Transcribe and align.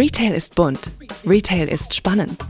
Retail 0.00 0.32
ist 0.32 0.54
bunt. 0.54 0.90
Retail 1.26 1.68
ist 1.68 1.94
spannend. 1.94 2.42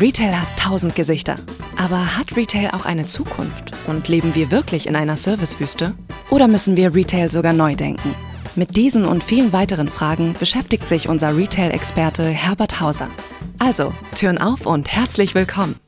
Retail 0.00 0.34
hat 0.34 0.48
tausend 0.58 0.96
Gesichter. 0.96 1.36
Aber 1.76 2.16
hat 2.16 2.34
Retail 2.38 2.70
auch 2.70 2.86
eine 2.86 3.04
Zukunft? 3.04 3.72
Und 3.86 4.08
leben 4.08 4.34
wir 4.34 4.50
wirklich 4.50 4.86
in 4.86 4.96
einer 4.96 5.14
Servicewüste? 5.14 5.92
Oder 6.30 6.48
müssen 6.48 6.74
wir 6.74 6.94
Retail 6.94 7.30
sogar 7.30 7.52
neu 7.52 7.74
denken? 7.74 8.14
Mit 8.54 8.78
diesen 8.78 9.04
und 9.04 9.22
vielen 9.22 9.52
weiteren 9.52 9.88
Fragen 9.88 10.34
beschäftigt 10.40 10.88
sich 10.88 11.06
unser 11.06 11.36
Retail-Experte 11.36 12.24
Herbert 12.24 12.80
Hauser. 12.80 13.10
Also, 13.58 13.92
Türen 14.14 14.38
auf 14.38 14.64
und 14.64 14.90
herzlich 14.90 15.34
willkommen. 15.34 15.78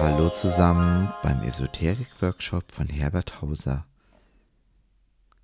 Hallo 0.00 0.30
zusammen 0.30 1.12
beim 1.22 1.42
Esoterik-Workshop 1.42 2.64
von 2.72 2.86
Herbert 2.86 3.42
Hauser. 3.42 3.84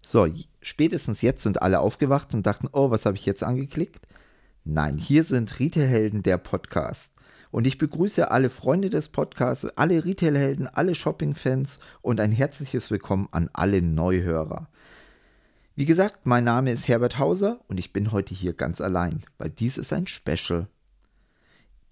So, 0.06 0.26
spätestens 0.68 1.22
jetzt 1.22 1.42
sind 1.42 1.62
alle 1.62 1.80
aufgewacht 1.80 2.34
und 2.34 2.46
dachten, 2.46 2.68
oh, 2.72 2.90
was 2.90 3.06
habe 3.06 3.16
ich 3.16 3.26
jetzt 3.26 3.42
angeklickt? 3.42 4.06
Nein, 4.64 4.98
hier 4.98 5.24
sind 5.24 5.58
Retailhelden 5.58 6.22
der 6.22 6.36
Podcast. 6.36 7.12
Und 7.50 7.66
ich 7.66 7.78
begrüße 7.78 8.30
alle 8.30 8.50
Freunde 8.50 8.90
des 8.90 9.08
Podcasts, 9.08 9.66
alle 9.76 10.04
Retailhelden, 10.04 10.66
alle 10.66 10.94
Shopping-Fans 10.94 11.80
und 12.02 12.20
ein 12.20 12.32
herzliches 12.32 12.90
Willkommen 12.90 13.28
an 13.30 13.48
alle 13.54 13.80
Neuhörer. 13.80 14.68
Wie 15.74 15.86
gesagt, 15.86 16.26
mein 16.26 16.44
Name 16.44 16.70
ist 16.70 16.86
Herbert 16.86 17.18
Hauser 17.18 17.60
und 17.68 17.80
ich 17.80 17.94
bin 17.94 18.12
heute 18.12 18.34
hier 18.34 18.52
ganz 18.52 18.82
allein, 18.82 19.22
weil 19.38 19.48
dies 19.48 19.78
ist 19.78 19.94
ein 19.94 20.06
Special. 20.06 20.68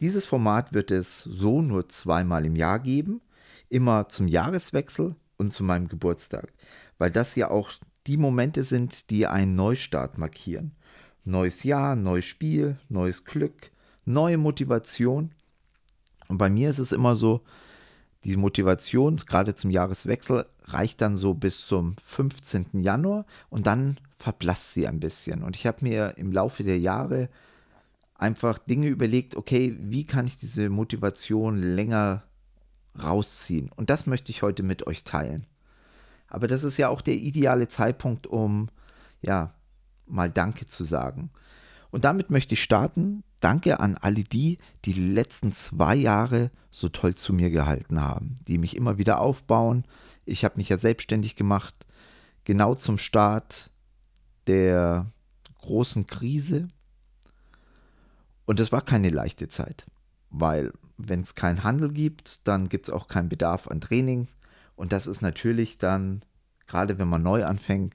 Dieses 0.01 0.27
Format 0.27 0.75
wird 0.75 0.91
es 0.91 1.21
so 1.21 1.63
nur 1.63 1.89
zweimal 1.89 2.45
im 2.45 2.57
Jahr 2.57 2.81
geben, 2.81 3.23
immer 3.71 4.11
zum 4.11 4.29
Jahreswechsel 4.29 5.17
und 5.39 5.55
zu 5.55 5.65
meinem 5.65 5.89
Geburtstag, 5.89 6.53
weil 6.99 7.11
das 7.11 7.37
ja 7.37 7.51
auch 7.51 7.71
die 8.07 8.17
Momente 8.17 8.65
sind, 8.65 9.11
die 9.11 9.27
einen 9.27 9.57
Neustart 9.57 10.19
markieren. 10.19 10.73
Neues 11.25 11.65
Jahr, 11.65 11.97
neues 11.97 12.25
Spiel, 12.25 12.79
neues 12.89 13.25
Glück, 13.25 13.71
neue 14.05 14.39
Motivation. 14.39 15.33
Und 16.29 16.39
bei 16.39 16.49
mir 16.49 16.71
ist 16.71 16.79
es 16.79 16.93
immer 16.93 17.17
so, 17.17 17.43
die 18.25 18.37
Motivation, 18.37 19.17
gerade 19.17 19.55
zum 19.55 19.71
Jahreswechsel, 19.71 20.47
reicht 20.65 21.01
dann 21.01 21.17
so 21.17 21.35
bis 21.35 21.67
zum 21.67 21.97
15. 22.03 22.83
Januar 22.83 23.25
und 23.51 23.67
dann 23.67 23.99
verblasst 24.19 24.75
sie 24.75 24.87
ein 24.89 25.01
bisschen. 25.01 25.43
Und 25.43 25.55
ich 25.57 25.67
habe 25.67 25.79
mir 25.83 26.15
im 26.17 26.33
Laufe 26.33 26.65
der 26.65 26.79
Jahre 26.79 27.29
einfach 28.15 28.59
Dinge 28.59 28.89
überlegt, 28.89 29.37
okay, 29.37 29.77
wie 29.81 30.05
kann 30.05 30.27
ich 30.27 30.37
diese 30.39 30.71
Motivation 30.71 31.57
länger 31.57 32.25
rausziehen? 33.01 33.71
Und 33.77 33.91
das 33.91 34.07
möchte 34.07 34.31
ich 34.31 34.43
heute 34.43 34.63
mit 34.63 34.87
euch 34.87 35.05
teilen. 35.05 35.47
Aber 36.37 36.49
das 36.49 36.65
ist 36.65 36.77
ja 36.77 36.91
auch 36.91 37.01
der 37.01 37.15
ideale 37.15 37.67
Zeitpunkt, 37.67 38.27
um 38.27 38.69
ja 39.23 39.55
mal 40.05 40.29
Danke 40.29 40.67
zu 40.67 40.85
sagen. 40.85 41.31
Und 41.91 42.05
damit 42.05 42.29
möchte 42.29 42.53
ich 42.53 42.63
starten. 42.63 43.25
Danke 43.41 43.81
an 43.81 43.97
alle 43.97 44.23
die, 44.23 44.59
die 44.85 44.93
die 44.93 45.13
letzten 45.15 45.55
zwei 45.55 45.95
Jahre 45.95 46.51
so 46.71 46.91
toll 46.91 47.15
zu 47.15 47.33
mir 47.33 47.49
gehalten 47.49 48.03
haben, 48.03 48.39
die 48.47 48.59
mich 48.59 48.77
immer 48.77 48.99
wieder 48.99 49.19
aufbauen. 49.19 49.87
Ich 50.27 50.45
habe 50.45 50.59
mich 50.59 50.69
ja 50.69 50.77
selbstständig 50.77 51.37
gemacht, 51.37 51.75
genau 52.45 52.75
zum 52.75 52.99
Start 52.99 53.71
der 54.47 55.11
großen 55.63 56.07
Krise. 56.07 56.69
Und 58.45 58.61
es 58.61 58.73
war 58.73 58.83
keine 58.83 59.09
leichte 59.09 59.49
Zeit, 59.49 59.87
weil 60.29 60.71
wenn 60.99 61.23
es 61.23 61.35
keinen 61.35 61.65
Handel 61.65 61.91
gibt, 61.93 62.47
dann 62.47 62.69
gibt 62.69 62.89
es 62.89 62.93
auch 62.93 63.09
keinen 63.09 63.31
Bedarf 63.31 63.69
an 63.69 63.81
Training. 63.81 64.29
Und 64.77 64.93
das 64.93 65.07
ist 65.07 65.23
natürlich 65.23 65.79
dann, 65.79 66.23
gerade 66.67 66.99
wenn 66.99 67.09
man 67.09 67.23
neu 67.23 67.45
anfängt, 67.45 67.95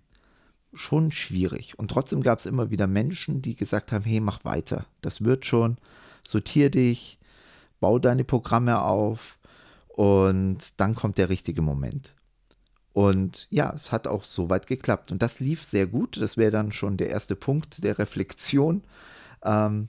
schon 0.74 1.12
schwierig. 1.12 1.78
Und 1.78 1.90
trotzdem 1.92 2.22
gab 2.24 2.40
es 2.40 2.46
immer 2.46 2.70
wieder 2.72 2.88
Menschen, 2.88 3.42
die 3.42 3.56
gesagt 3.56 3.92
haben, 3.92 4.04
hey, 4.04 4.20
mach 4.20 4.44
weiter, 4.46 4.86
das 5.02 5.24
wird 5.24 5.46
schon, 5.46 5.78
sortier 6.28 6.70
dich, 6.70 7.20
bau 7.80 8.00
deine 8.00 8.24
Programme 8.24 8.82
auf 8.82 9.38
und 9.88 10.80
dann 10.80 10.96
kommt 10.96 11.18
der 11.18 11.30
richtige 11.30 11.62
Moment. 11.62 12.16
Und 12.94 13.48
ja, 13.50 13.72
es 13.74 13.92
hat 13.92 14.08
auch 14.08 14.24
soweit 14.24 14.68
geklappt. 14.68 15.12
Und 15.12 15.22
das 15.22 15.40
lief 15.40 15.64
sehr 15.64 15.88
gut. 15.88 16.22
Das 16.22 16.36
wäre 16.36 16.52
dann 16.52 16.72
schon 16.72 16.98
der 16.98 17.10
erste 17.10 17.36
Punkt 17.36 17.84
der 17.84 17.98
Reflexion. 17.98 18.84
Ähm, 19.44 19.88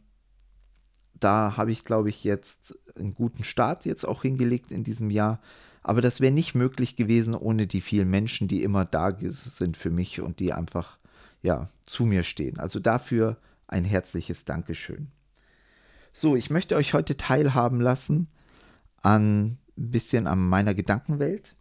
da 1.15 1.57
habe 1.57 1.73
ich, 1.73 1.85
glaube 1.85 2.11
ich, 2.11 2.25
jetzt 2.25 2.79
einen 2.97 3.15
guten 3.15 3.45
Start 3.45 3.85
jetzt 3.85 4.05
auch 4.05 4.23
hingelegt 4.23 4.71
in 4.71 4.85
diesem 4.85 5.11
Jahr. 5.11 5.41
Aber 5.83 6.01
das 6.01 6.21
wäre 6.21 6.33
nicht 6.33 6.55
möglich 6.55 6.97
gewesen 6.97 7.35
ohne 7.35 7.67
die 7.67 7.81
vielen 7.81 8.11
Menschen, 8.11 8.49
die 8.49 8.63
immer 8.63 8.85
da 8.85 9.17
sind 9.21 9.77
für 9.77 9.91
mich 9.91 10.21
und 10.21 10.39
die 10.39 10.53
einfach 10.53 10.99
ja 11.43 11.69
zu 11.87 12.05
mir 12.05 12.23
stehen. 12.23 12.59
Also 12.59 12.79
dafür 12.79 13.37
ein 13.67 13.85
herzliches 13.85 14.45
Dankeschön. 14.45 15.09
So, 16.13 16.37
ich 16.37 16.51
möchte 16.51 16.77
euch 16.77 16.95
heute 16.95 17.17
teilhaben 17.17 17.81
lassen 17.81 18.29
an 19.03 19.59
ein 19.77 19.91
bisschen 19.91 20.27
an 20.27 20.39
meiner 20.47 20.75
Gedankenwelt. 20.75 21.57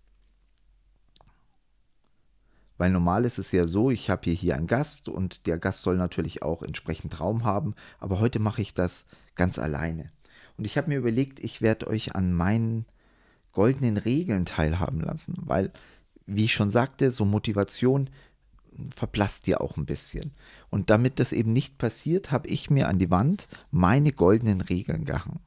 Weil 2.77 2.91
normal 2.91 3.25
ist 3.25 3.37
es 3.37 3.51
ja 3.51 3.67
so, 3.67 3.91
ich 3.91 4.09
habe 4.09 4.23
hier, 4.25 4.33
hier 4.33 4.55
einen 4.55 4.67
Gast 4.67 5.07
und 5.07 5.45
der 5.45 5.57
Gast 5.57 5.83
soll 5.83 5.97
natürlich 5.97 6.43
auch 6.43 6.63
entsprechend 6.63 7.19
Raum 7.19 7.45
haben, 7.45 7.75
aber 7.99 8.19
heute 8.19 8.39
mache 8.39 8.61
ich 8.61 8.73
das 8.73 9.05
ganz 9.35 9.59
alleine. 9.59 10.11
Und 10.57 10.65
ich 10.65 10.77
habe 10.77 10.89
mir 10.89 10.97
überlegt, 10.97 11.39
ich 11.39 11.61
werde 11.61 11.87
euch 11.87 12.15
an 12.15 12.33
meinen 12.33 12.85
goldenen 13.51 13.97
Regeln 13.97 14.45
teilhaben 14.45 15.01
lassen, 15.01 15.35
weil, 15.37 15.71
wie 16.25 16.45
ich 16.45 16.53
schon 16.53 16.69
sagte, 16.69 17.11
so 17.11 17.25
Motivation 17.25 18.09
verblasst 18.95 19.47
dir 19.47 19.61
auch 19.61 19.77
ein 19.77 19.85
bisschen. 19.85 20.31
Und 20.69 20.89
damit 20.89 21.19
das 21.19 21.33
eben 21.33 21.53
nicht 21.53 21.77
passiert, 21.77 22.31
habe 22.31 22.47
ich 22.47 22.69
mir 22.69 22.87
an 22.87 22.99
die 22.99 23.11
Wand 23.11 23.47
meine 23.69 24.11
goldenen 24.11 24.61
Regeln 24.61 25.05
gehangen. 25.05 25.39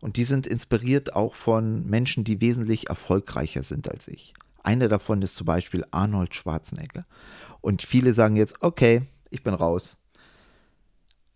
Und 0.00 0.16
die 0.16 0.24
sind 0.24 0.46
inspiriert 0.46 1.14
auch 1.14 1.34
von 1.34 1.86
Menschen, 1.86 2.24
die 2.24 2.40
wesentlich 2.40 2.88
erfolgreicher 2.88 3.62
sind 3.62 3.90
als 3.90 4.08
ich. 4.08 4.32
Einer 4.62 4.88
davon 4.88 5.20
ist 5.22 5.36
zum 5.36 5.46
Beispiel 5.46 5.84
Arnold 5.90 6.34
Schwarzenegger. 6.34 7.04
Und 7.60 7.82
viele 7.82 8.14
sagen 8.14 8.36
jetzt, 8.36 8.62
okay, 8.62 9.02
ich 9.30 9.42
bin 9.42 9.54
raus. 9.54 9.98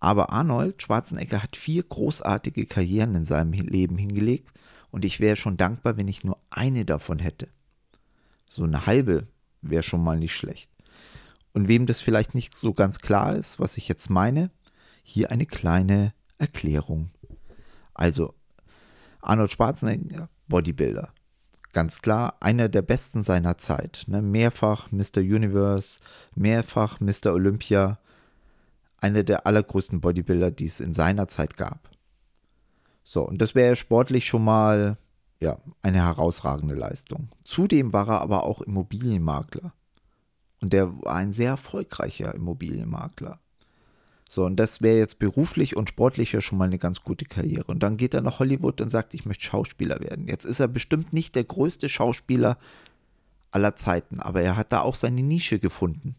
Aber 0.01 0.31
Arnold 0.31 0.83
Schwarzenegger 0.83 1.43
hat 1.43 1.57
vier 1.57 1.83
großartige 1.83 2.67
Karrieren 2.67 3.15
in 3.15 3.25
seinem 3.25 3.53
Leben 3.53 3.97
hingelegt 3.97 4.51
und 4.95 5.05
ich 5.05 5.19
wäre 5.19 5.35
schon 5.35 5.57
dankbar, 5.57 5.97
wenn 5.97 6.07
ich 6.07 6.23
nur 6.23 6.39
eine 6.51 6.85
davon 6.85 7.19
hätte. 7.19 7.49
So 8.49 8.63
eine 8.63 8.87
halbe 8.87 9.27
wäre 9.61 9.83
schon 9.83 10.05
mal 10.05 10.17
nicht 10.17 10.37
schlecht. 10.37 10.71
Und 11.53 11.67
wem 11.67 11.87
das 11.87 12.01
vielleicht 12.01 12.37
nicht 12.37 12.55
so 12.55 12.73
ganz 12.73 13.01
klar 13.01 13.35
ist, 13.35 13.59
was 13.59 13.77
ich 13.77 13.89
jetzt 13.89 14.09
meine, 14.09 14.53
hier 15.03 15.33
eine 15.33 15.47
kleine 15.47 16.15
Erklärung. 16.39 17.11
Also, 17.93 18.35
Arnold 19.21 19.51
Schwarzenegger, 19.51 20.29
Bodybuilder. 20.47 21.13
Ganz 21.73 22.01
klar, 22.01 22.37
einer 22.39 22.69
der 22.69 22.83
besten 22.83 23.25
seiner 23.25 23.59
Zeit. 23.59 24.05
Ne? 24.07 24.23
Mehrfach 24.23 24.93
Mr. 24.93 25.17
Universe, 25.19 25.99
mehrfach 26.37 27.01
Mr. 27.01 27.33
Olympia. 27.33 27.99
Einer 29.01 29.25
der 29.25 29.45
allergrößten 29.45 30.01
Bodybuilder, 30.01 30.53
die 30.53 30.67
es 30.67 30.79
in 30.79 30.95
seiner 30.95 31.27
Zeit 31.27 31.57
gab. 31.57 31.94
So, 33.05 33.23
und 33.23 33.41
das 33.41 33.55
wäre 33.55 33.77
sportlich 33.77 34.27
schon 34.27 34.45
mal 34.45 34.97
ja, 35.39 35.59
eine 35.83 36.03
herausragende 36.03 36.75
Leistung. 36.75 37.29
Zudem 37.45 37.93
war 37.93 38.09
er 38.09 38.23
aber 38.23 38.45
auch 38.45 38.63
Immobilienmakler. 38.63 39.73
Und 40.61 40.73
der 40.73 40.91
war 41.03 41.17
ein 41.17 41.35
sehr 41.35 41.51
erfolgreicher 41.51 42.35
Immobilienmakler. 42.35 43.39
So, 44.31 44.47
und 44.47 44.57
das 44.57 44.81
wäre 44.81 44.97
jetzt 44.97 45.19
beruflich 45.19 45.77
und 45.77 45.91
sportlich 45.91 46.33
ja 46.33 46.41
schon 46.41 46.57
mal 46.57 46.65
eine 46.65 46.79
ganz 46.79 47.03
gute 47.03 47.27
Karriere. 47.27 47.65
Und 47.65 47.83
dann 47.83 47.99
geht 47.99 48.15
er 48.15 48.23
nach 48.23 48.39
Hollywood 48.39 48.81
und 48.81 48.89
sagt, 48.89 49.13
ich 49.13 49.27
möchte 49.27 49.45
Schauspieler 49.45 50.01
werden. 50.01 50.27
Jetzt 50.27 50.47
ist 50.47 50.61
er 50.61 50.69
bestimmt 50.69 51.13
nicht 51.13 51.35
der 51.35 51.45
größte 51.45 51.91
Schauspieler 51.91 52.57
aller 53.51 53.77
Zeiten, 53.77 54.19
aber 54.21 54.41
er 54.41 54.57
hat 54.57 54.73
da 54.73 54.81
auch 54.81 54.97
seine 54.97 55.23
Nische 55.23 55.59
gefunden. 55.59 56.17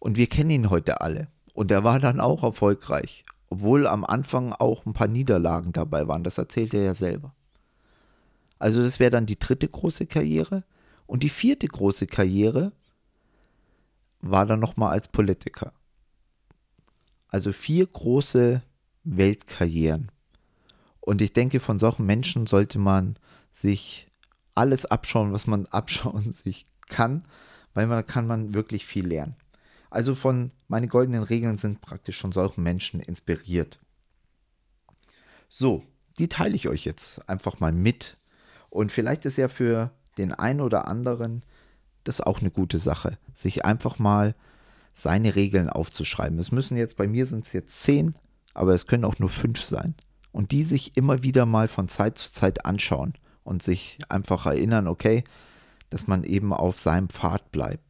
Und 0.00 0.16
wir 0.16 0.26
kennen 0.26 0.50
ihn 0.50 0.70
heute 0.70 1.00
alle. 1.00 1.28
Und 1.54 1.70
er 1.70 1.84
war 1.84 2.00
dann 2.00 2.20
auch 2.20 2.42
erfolgreich 2.42 3.24
obwohl 3.50 3.86
am 3.86 4.04
Anfang 4.04 4.52
auch 4.52 4.86
ein 4.86 4.92
paar 4.92 5.08
Niederlagen 5.08 5.72
dabei 5.72 6.08
waren. 6.08 6.24
Das 6.24 6.38
erzählt 6.38 6.72
er 6.72 6.82
ja 6.82 6.94
selber. 6.94 7.34
Also 8.58 8.82
das 8.82 9.00
wäre 9.00 9.10
dann 9.10 9.26
die 9.26 9.38
dritte 9.38 9.68
große 9.68 10.06
Karriere. 10.06 10.64
Und 11.06 11.24
die 11.24 11.28
vierte 11.28 11.66
große 11.66 12.06
Karriere 12.06 12.72
war 14.20 14.46
dann 14.46 14.60
nochmal 14.60 14.92
als 14.92 15.08
Politiker. 15.08 15.72
Also 17.28 17.52
vier 17.52 17.86
große 17.86 18.62
Weltkarrieren. 19.04 20.12
Und 21.00 21.20
ich 21.20 21.32
denke, 21.32 21.58
von 21.58 21.78
solchen 21.78 22.06
Menschen 22.06 22.46
sollte 22.46 22.78
man 22.78 23.16
sich 23.50 24.08
alles 24.54 24.86
abschauen, 24.86 25.32
was 25.32 25.48
man 25.48 25.66
abschauen 25.70 26.32
sich 26.32 26.66
kann, 26.88 27.24
weil 27.74 27.88
man 27.88 28.06
kann 28.06 28.28
man 28.28 28.54
wirklich 28.54 28.86
viel 28.86 29.08
lernen. 29.08 29.34
Also 29.90 30.14
von 30.14 30.52
meine 30.68 30.88
goldenen 30.88 31.24
Regeln 31.24 31.58
sind 31.58 31.80
praktisch 31.80 32.20
von 32.20 32.32
solchen 32.32 32.62
Menschen 32.62 33.00
inspiriert. 33.00 33.80
So, 35.48 35.82
die 36.18 36.28
teile 36.28 36.54
ich 36.54 36.68
euch 36.68 36.84
jetzt 36.84 37.28
einfach 37.28 37.58
mal 37.60 37.72
mit. 37.72 38.16
Und 38.68 38.92
vielleicht 38.92 39.24
ist 39.24 39.36
ja 39.36 39.48
für 39.48 39.90
den 40.16 40.32
einen 40.32 40.60
oder 40.60 40.86
anderen 40.86 41.44
das 42.04 42.20
auch 42.20 42.40
eine 42.40 42.50
gute 42.50 42.78
Sache, 42.78 43.18
sich 43.34 43.64
einfach 43.64 43.98
mal 43.98 44.34
seine 44.94 45.34
Regeln 45.34 45.68
aufzuschreiben. 45.68 46.38
Es 46.38 46.52
müssen 46.52 46.76
jetzt, 46.76 46.96
bei 46.96 47.06
mir 47.06 47.26
sind 47.26 47.46
es 47.46 47.52
jetzt 47.52 47.80
zehn, 47.80 48.14
aber 48.54 48.74
es 48.74 48.86
können 48.86 49.04
auch 49.04 49.18
nur 49.18 49.28
fünf 49.28 49.62
sein. 49.62 49.94
Und 50.32 50.52
die 50.52 50.62
sich 50.62 50.96
immer 50.96 51.22
wieder 51.24 51.46
mal 51.46 51.66
von 51.66 51.88
Zeit 51.88 52.16
zu 52.16 52.30
Zeit 52.30 52.64
anschauen 52.64 53.14
und 53.42 53.62
sich 53.62 53.98
einfach 54.08 54.46
erinnern, 54.46 54.86
okay, 54.86 55.24
dass 55.88 56.06
man 56.06 56.22
eben 56.22 56.52
auf 56.52 56.78
seinem 56.78 57.08
Pfad 57.08 57.50
bleibt. 57.50 57.89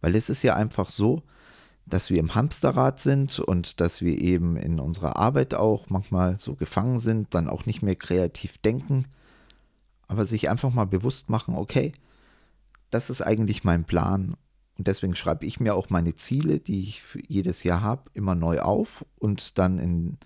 Weil 0.00 0.14
es 0.14 0.28
ist 0.28 0.42
ja 0.42 0.54
einfach 0.54 0.90
so, 0.90 1.22
dass 1.88 2.10
wir 2.10 2.20
im 2.20 2.34
Hamsterrad 2.34 3.00
sind 3.00 3.38
und 3.40 3.80
dass 3.80 4.02
wir 4.02 4.20
eben 4.20 4.56
in 4.56 4.78
unserer 4.80 5.16
Arbeit 5.16 5.54
auch 5.54 5.88
manchmal 5.90 6.38
so 6.38 6.54
gefangen 6.54 7.00
sind, 7.00 7.34
dann 7.34 7.48
auch 7.48 7.66
nicht 7.66 7.82
mehr 7.82 7.96
kreativ 7.96 8.58
denken, 8.58 9.06
aber 10.06 10.26
sich 10.26 10.48
einfach 10.48 10.72
mal 10.72 10.86
bewusst 10.86 11.30
machen, 11.30 11.54
okay, 11.54 11.92
das 12.90 13.10
ist 13.10 13.22
eigentlich 13.22 13.64
mein 13.64 13.84
Plan. 13.84 14.36
Und 14.76 14.86
deswegen 14.86 15.14
schreibe 15.14 15.44
ich 15.44 15.60
mir 15.60 15.74
auch 15.74 15.90
meine 15.90 16.14
Ziele, 16.14 16.60
die 16.60 16.82
ich 16.82 17.02
jedes 17.26 17.64
Jahr 17.64 17.82
habe, 17.82 18.10
immer 18.14 18.34
neu 18.34 18.60
auf 18.60 19.04
und 19.18 19.58
dann 19.58 19.78
in, 19.78 20.18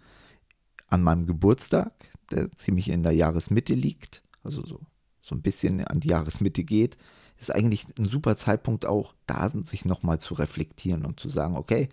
an 0.88 1.02
meinem 1.02 1.26
Geburtstag, 1.26 1.92
der 2.30 2.52
ziemlich 2.52 2.90
in 2.90 3.02
der 3.02 3.12
Jahresmitte 3.12 3.74
liegt, 3.74 4.22
also 4.44 4.64
so, 4.64 4.80
so 5.20 5.34
ein 5.34 5.42
bisschen 5.42 5.84
an 5.84 6.00
die 6.00 6.08
Jahresmitte 6.08 6.64
geht, 6.64 6.96
ist 7.42 7.54
eigentlich 7.54 7.86
ein 7.98 8.08
super 8.08 8.36
Zeitpunkt 8.36 8.86
auch, 8.86 9.14
da 9.26 9.50
sich 9.62 9.84
nochmal 9.84 10.20
zu 10.20 10.34
reflektieren 10.34 11.04
und 11.04 11.20
zu 11.20 11.28
sagen, 11.28 11.56
okay, 11.56 11.88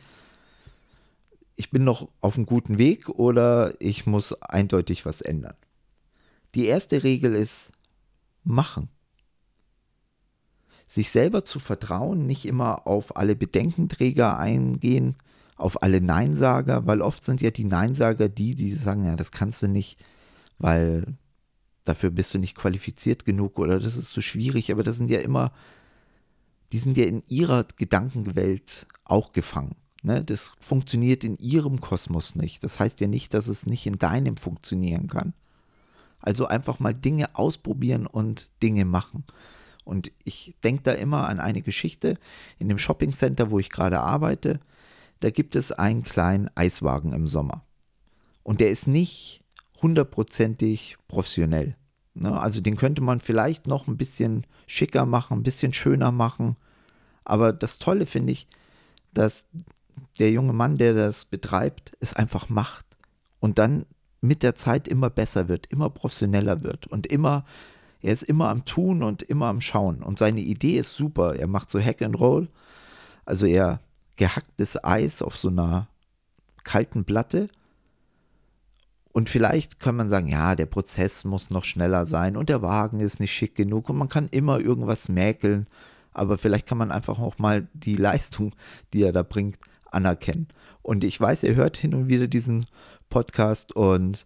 ich 1.55 1.71
bin 1.71 1.83
noch 1.83 2.07
auf 2.21 2.35
einem 2.35 2.45
guten 2.45 2.77
Weg 2.77 3.09
oder 3.09 3.73
ich 3.81 4.05
muss 4.05 4.33
eindeutig 4.41 5.05
was 5.05 5.19
ändern. 5.19 5.55
Die 6.55 6.65
erste 6.65 7.03
Regel 7.03 7.33
ist 7.33 7.69
machen. 8.43 8.87
Sich 10.87 11.11
selber 11.11 11.43
zu 11.43 11.59
vertrauen, 11.59 12.25
nicht 12.25 12.45
immer 12.45 12.87
auf 12.87 13.17
alle 13.17 13.35
Bedenkenträger 13.35 14.39
eingehen, 14.39 15.15
auf 15.55 15.83
alle 15.83 15.99
Neinsager, 15.99 16.87
weil 16.87 17.01
oft 17.01 17.25
sind 17.25 17.41
ja 17.41 17.51
die 17.51 17.65
Neinsager 17.65 18.29
die, 18.29 18.55
die 18.55 18.71
sagen, 18.71 19.05
ja, 19.05 19.15
das 19.15 19.31
kannst 19.31 19.61
du 19.61 19.67
nicht, 19.67 19.99
weil 20.57 21.17
dafür 21.83 22.11
bist 22.11 22.33
du 22.33 22.39
nicht 22.39 22.55
qualifiziert 22.55 23.25
genug 23.25 23.59
oder 23.59 23.79
das 23.79 23.97
ist 23.97 24.11
zu 24.11 24.21
schwierig, 24.21 24.71
aber 24.71 24.83
das 24.83 24.97
sind 24.97 25.09
ja 25.09 25.19
immer, 25.19 25.51
die 26.71 26.79
sind 26.79 26.97
ja 26.97 27.05
in 27.05 27.23
ihrer 27.27 27.65
Gedankenwelt 27.77 28.87
auch 29.05 29.33
gefangen. 29.33 29.75
Ne? 30.03 30.23
Das 30.23 30.53
funktioniert 30.59 31.23
in 31.23 31.35
ihrem 31.37 31.81
Kosmos 31.81 32.35
nicht. 32.35 32.63
Das 32.63 32.79
heißt 32.79 33.01
ja 33.01 33.07
nicht, 33.07 33.33
dass 33.33 33.47
es 33.47 33.65
nicht 33.65 33.85
in 33.85 33.97
deinem 33.97 34.37
funktionieren 34.37 35.07
kann. 35.07 35.33
Also 36.19 36.47
einfach 36.47 36.79
mal 36.79 36.93
Dinge 36.93 37.35
ausprobieren 37.35 38.05
und 38.05 38.49
Dinge 38.61 38.85
machen. 38.85 39.23
Und 39.85 40.11
ich 40.23 40.55
denke 40.63 40.83
da 40.83 40.91
immer 40.91 41.27
an 41.27 41.39
eine 41.39 41.61
Geschichte 41.61 42.17
in 42.59 42.67
dem 42.69 42.77
Shopping 42.77 43.13
Center, 43.13 43.49
wo 43.51 43.59
ich 43.59 43.69
gerade 43.69 44.01
arbeite. 44.01 44.59
Da 45.19 45.31
gibt 45.31 45.55
es 45.55 45.71
einen 45.71 46.03
kleinen 46.03 46.49
Eiswagen 46.55 47.13
im 47.13 47.27
Sommer. 47.27 47.65
Und 48.43 48.59
der 48.59 48.69
ist 48.69 48.87
nicht 48.87 49.43
hundertprozentig 49.81 50.97
professionell. 51.07 51.75
Ne? 52.13 52.39
Also 52.39 52.61
den 52.61 52.75
könnte 52.75 53.01
man 53.01 53.19
vielleicht 53.19 53.67
noch 53.67 53.87
ein 53.87 53.97
bisschen 53.97 54.45
schicker 54.67 55.05
machen, 55.05 55.39
ein 55.39 55.43
bisschen 55.43 55.73
schöner 55.73 56.11
machen. 56.11 56.55
Aber 57.23 57.53
das 57.53 57.77
Tolle 57.77 58.05
finde 58.05 58.33
ich, 58.33 58.47
dass 59.13 59.45
der 60.17 60.31
junge 60.31 60.53
Mann, 60.53 60.77
der 60.77 60.93
das 60.93 61.25
betreibt, 61.25 61.95
es 61.99 62.13
einfach 62.13 62.49
macht 62.49 62.85
und 63.39 63.59
dann 63.59 63.85
mit 64.21 64.43
der 64.43 64.55
Zeit 64.55 64.87
immer 64.87 65.09
besser 65.09 65.47
wird, 65.47 65.67
immer 65.67 65.89
professioneller 65.89 66.63
wird 66.63 66.87
und 66.87 67.07
immer, 67.07 67.45
er 68.01 68.13
ist 68.13 68.23
immer 68.23 68.49
am 68.49 68.65
Tun 68.65 69.03
und 69.03 69.23
immer 69.23 69.47
am 69.47 69.61
Schauen. 69.61 70.03
Und 70.03 70.19
seine 70.19 70.41
Idee 70.41 70.77
ist 70.77 70.93
super. 70.95 71.35
Er 71.35 71.47
macht 71.47 71.69
so 71.69 71.79
Hack 71.79 72.01
and 72.01 72.19
Roll, 72.19 72.49
also 73.25 73.45
er 73.45 73.81
gehacktes 74.17 74.83
Eis 74.83 75.21
auf 75.21 75.37
so 75.37 75.47
einer 75.47 75.87
kalten 76.63 77.05
Platte 77.05 77.47
und 79.11 79.29
vielleicht 79.29 79.79
kann 79.79 79.95
man 79.95 80.09
sagen, 80.09 80.27
ja, 80.27 80.56
der 80.56 80.67
Prozess 80.67 81.25
muss 81.25 81.50
noch 81.50 81.63
schneller 81.63 82.06
sein 82.06 82.38
und 82.38 82.50
der 82.50 82.61
Wagen 82.61 83.00
ist 83.00 83.19
nicht 83.19 83.33
schick 83.33 83.56
genug 83.56 83.89
und 83.89 83.97
man 83.97 84.09
kann 84.09 84.27
immer 84.29 84.59
irgendwas 84.59 85.09
mäkeln, 85.09 85.67
aber 86.13 86.38
vielleicht 86.38 86.67
kann 86.67 86.77
man 86.77 86.91
einfach 86.91 87.19
auch 87.19 87.38
mal 87.39 87.67
die 87.73 87.95
Leistung, 87.97 88.53
die 88.94 89.03
er 89.03 89.13
da 89.13 89.23
bringt, 89.23 89.57
anerkennen. 89.91 90.47
Und 90.81 91.03
ich 91.03 91.19
weiß, 91.19 91.44
ihr 91.44 91.56
hört 91.56 91.77
hin 91.77 91.94
und 91.94 92.07
wieder 92.07 92.27
diesen 92.27 92.65
Podcast 93.09 93.75
und 93.75 94.25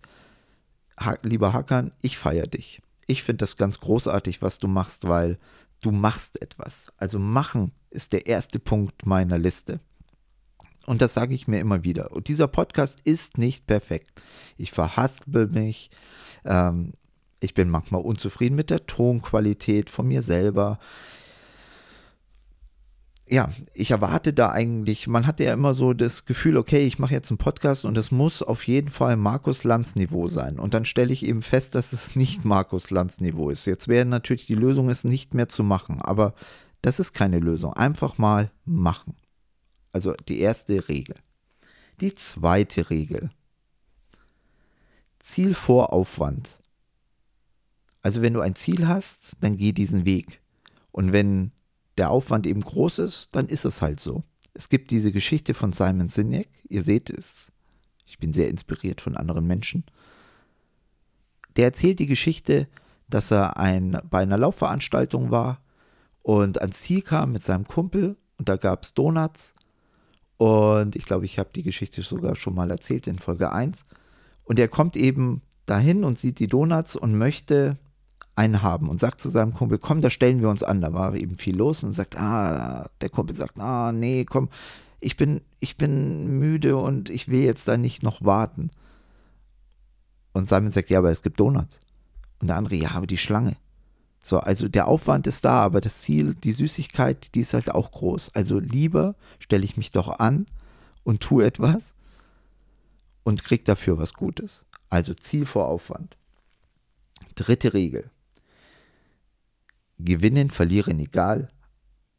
lieber 1.23 1.53
Hackern, 1.53 1.91
ich 2.01 2.17
feiere 2.17 2.47
dich. 2.47 2.81
Ich 3.07 3.23
finde 3.23 3.39
das 3.39 3.57
ganz 3.57 3.79
großartig, 3.79 4.41
was 4.41 4.59
du 4.59 4.67
machst, 4.67 5.07
weil 5.07 5.37
du 5.81 5.91
machst 5.91 6.41
etwas. 6.41 6.85
Also 6.97 7.19
machen 7.19 7.71
ist 7.89 8.13
der 8.13 8.27
erste 8.27 8.59
Punkt 8.59 9.05
meiner 9.05 9.37
Liste. 9.37 9.79
Und 10.85 11.01
das 11.01 11.13
sage 11.13 11.33
ich 11.33 11.47
mir 11.47 11.59
immer 11.59 11.83
wieder. 11.83 12.11
Und 12.11 12.27
dieser 12.27 12.47
Podcast 12.47 12.99
ist 13.03 13.37
nicht 13.37 13.67
perfekt. 13.67 14.21
Ich 14.57 14.71
verhaspel 14.71 15.47
mich. 15.47 15.89
Ähm, 16.45 16.93
ich 17.39 17.53
bin 17.53 17.69
manchmal 17.69 18.01
unzufrieden 18.01 18.55
mit 18.55 18.69
der 18.69 18.85
Tonqualität 18.85 19.89
von 19.89 20.07
mir 20.07 20.21
selber. 20.21 20.79
Ja, 23.27 23.49
ich 23.73 23.91
erwarte 23.91 24.33
da 24.33 24.51
eigentlich, 24.51 25.07
man 25.07 25.25
hat 25.25 25.39
ja 25.39 25.53
immer 25.53 25.73
so 25.73 25.93
das 25.93 26.25
Gefühl, 26.25 26.57
okay, 26.57 26.85
ich 26.85 26.99
mache 26.99 27.13
jetzt 27.13 27.31
einen 27.31 27.37
Podcast 27.37 27.85
und 27.85 27.97
es 27.97 28.11
muss 28.11 28.43
auf 28.43 28.67
jeden 28.67 28.89
Fall 28.89 29.15
Markus 29.15 29.63
Lanz 29.63 29.95
Niveau 29.95 30.27
sein. 30.27 30.59
Und 30.59 30.73
dann 30.73 30.83
stelle 30.83 31.13
ich 31.13 31.25
eben 31.25 31.41
fest, 31.41 31.75
dass 31.75 31.93
es 31.93 32.17
nicht 32.17 32.43
Markus 32.43 32.89
Lanz 32.91 33.21
Niveau 33.21 33.49
ist. 33.49 33.65
Jetzt 33.65 33.87
wäre 33.87 34.05
natürlich 34.05 34.45
die 34.45 34.55
Lösung, 34.55 34.89
es 34.89 35.05
nicht 35.05 35.33
mehr 35.33 35.47
zu 35.47 35.63
machen. 35.63 36.01
Aber 36.01 36.33
das 36.81 36.99
ist 36.99 37.13
keine 37.13 37.39
Lösung. 37.39 37.73
Einfach 37.73 38.17
mal 38.17 38.51
machen. 38.65 39.15
Also 39.93 40.13
die 40.27 40.39
erste 40.39 40.89
Regel. 40.89 41.15
Die 42.01 42.13
zweite 42.13 42.89
Regel. 42.89 43.29
Ziel 45.19 45.53
vor 45.53 45.93
Aufwand. 45.93 46.59
Also 48.01 48.21
wenn 48.21 48.33
du 48.33 48.41
ein 48.41 48.55
Ziel 48.55 48.87
hast, 48.87 49.31
dann 49.39 49.55
geh 49.55 49.71
diesen 49.71 50.03
Weg. 50.03 50.41
Und 50.91 51.13
wenn 51.13 51.51
der 51.97 52.11
Aufwand 52.11 52.45
eben 52.45 52.61
groß 52.61 52.99
ist, 52.99 53.29
dann 53.31 53.47
ist 53.47 53.63
es 53.63 53.81
halt 53.81 53.99
so. 53.99 54.23
Es 54.53 54.67
gibt 54.67 54.91
diese 54.91 55.11
Geschichte 55.11 55.53
von 55.53 55.71
Simon 55.71 56.09
Sinek. 56.09 56.49
Ihr 56.67 56.83
seht 56.83 57.09
es. 57.09 57.51
Ich 58.05 58.19
bin 58.19 58.33
sehr 58.33 58.49
inspiriert 58.49 58.99
von 58.99 59.15
anderen 59.15 59.47
Menschen. 59.47 59.85
Der 61.55 61.65
erzählt 61.65 61.99
die 61.99 62.07
Geschichte, 62.07 62.67
dass 63.07 63.31
er 63.31 63.57
ein, 63.57 63.99
bei 64.09 64.21
einer 64.21 64.37
Laufveranstaltung 64.37 65.31
war 65.31 65.61
und 66.23 66.61
ans 66.61 66.81
Ziel 66.81 67.01
kam 67.01 67.31
mit 67.31 67.43
seinem 67.43 67.67
Kumpel 67.67 68.17
und 68.37 68.49
da 68.49 68.55
gab 68.55 68.83
es 68.83 68.93
Donuts 68.93 69.53
und 70.43 70.97
ich 70.97 71.05
glaube, 71.05 71.23
ich 71.23 71.39
habe 71.39 71.51
die 71.55 71.63
Geschichte 71.63 72.01
sogar 72.01 72.35
schon 72.35 72.53
mal 72.53 72.69
erzählt 72.69 73.07
in 73.07 73.17
Folge 73.17 73.53
1. 73.53 73.85
Und 74.43 74.59
er 74.59 74.67
kommt 74.67 74.97
eben 74.97 75.41
dahin 75.65 76.03
und 76.03 76.19
sieht 76.19 76.37
die 76.37 76.47
Donuts 76.47 76.97
und 76.97 77.17
möchte 77.17 77.77
einen 78.35 78.61
haben 78.61 78.89
und 78.89 78.99
sagt 78.99 79.21
zu 79.21 79.29
seinem 79.29 79.53
Kumpel, 79.53 79.77
komm, 79.77 80.01
da 80.01 80.09
stellen 80.09 80.41
wir 80.41 80.49
uns 80.49 80.61
an. 80.61 80.81
Da 80.81 80.91
war 80.91 81.15
eben 81.15 81.37
viel 81.37 81.55
los 81.55 81.85
und 81.85 81.93
sagt, 81.93 82.19
ah, 82.19 82.89
der 82.99 83.07
Kumpel 83.07 83.33
sagt, 83.33 83.57
ah, 83.57 83.93
nee, 83.93 84.25
komm, 84.25 84.49
ich 84.99 85.15
bin, 85.15 85.39
ich 85.61 85.77
bin 85.77 86.39
müde 86.39 86.75
und 86.75 87.09
ich 87.09 87.29
will 87.29 87.43
jetzt 87.43 87.69
da 87.69 87.77
nicht 87.77 88.03
noch 88.03 88.25
warten. 88.25 88.69
Und 90.33 90.49
Simon 90.49 90.71
sagt, 90.71 90.89
ja, 90.89 90.99
aber 90.99 91.09
es 91.11 91.23
gibt 91.23 91.39
Donuts. 91.39 91.79
Und 92.41 92.49
der 92.49 92.57
andere, 92.57 92.75
ja, 92.75 92.91
aber 92.91 93.07
die 93.07 93.17
Schlange. 93.17 93.55
So, 94.25 94.39
also 94.39 94.69
der 94.69 94.87
Aufwand 94.87 95.27
ist 95.27 95.43
da, 95.43 95.61
aber 95.61 95.81
das 95.81 96.01
Ziel, 96.01 96.33
die 96.33 96.53
Süßigkeit, 96.53 97.35
die 97.35 97.41
ist 97.41 97.53
halt 97.53 97.69
auch 97.69 97.91
groß. 97.91 98.33
Also 98.33 98.57
lieber 98.57 99.15
stelle 99.37 99.65
ich 99.65 99.75
mich 99.75 99.91
doch 99.91 100.17
an 100.19 100.45
und 101.03 101.19
tue 101.19 101.45
etwas 101.45 101.93
und 103.23 103.43
kriege 103.43 103.65
dafür 103.65 103.97
was 103.97 104.13
Gutes. 104.13 104.63
Also 104.89 105.13
Ziel 105.13 105.45
vor 105.45 105.67
Aufwand. 105.67 106.15
Dritte 107.35 107.73
Regel. 107.73 108.09
Gewinnen, 109.99 110.49
verlieren 110.49 110.99
egal, 110.99 111.49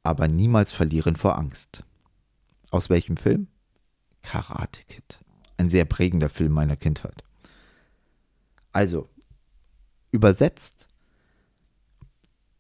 aber 0.03 0.29
niemals 0.29 0.73
verlieren 0.73 1.17
vor 1.17 1.39
Angst. 1.39 1.85
Aus 2.71 2.91
welchem 2.91 3.17
Film? 3.17 3.49
Karate 4.21 4.83
Kid. 4.85 5.21
Ein 5.57 5.71
sehr 5.71 5.87
prägender 5.87 6.29
Film 6.29 6.53
meiner 6.53 6.77
Kindheit. 6.77 7.25
Also, 8.73 9.09
übersetzt, 10.11 10.84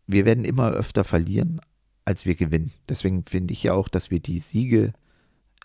wir 0.06 0.24
werden 0.24 0.44
immer 0.44 0.70
öfter 0.70 1.04
verlieren, 1.04 1.60
als 2.04 2.26
wir 2.26 2.34
gewinnen. 2.34 2.72
Deswegen 2.88 3.24
finde 3.24 3.52
ich 3.52 3.62
ja 3.62 3.72
auch, 3.74 3.88
dass 3.88 4.10
wir 4.10 4.20
die 4.20 4.40
Siege 4.40 4.92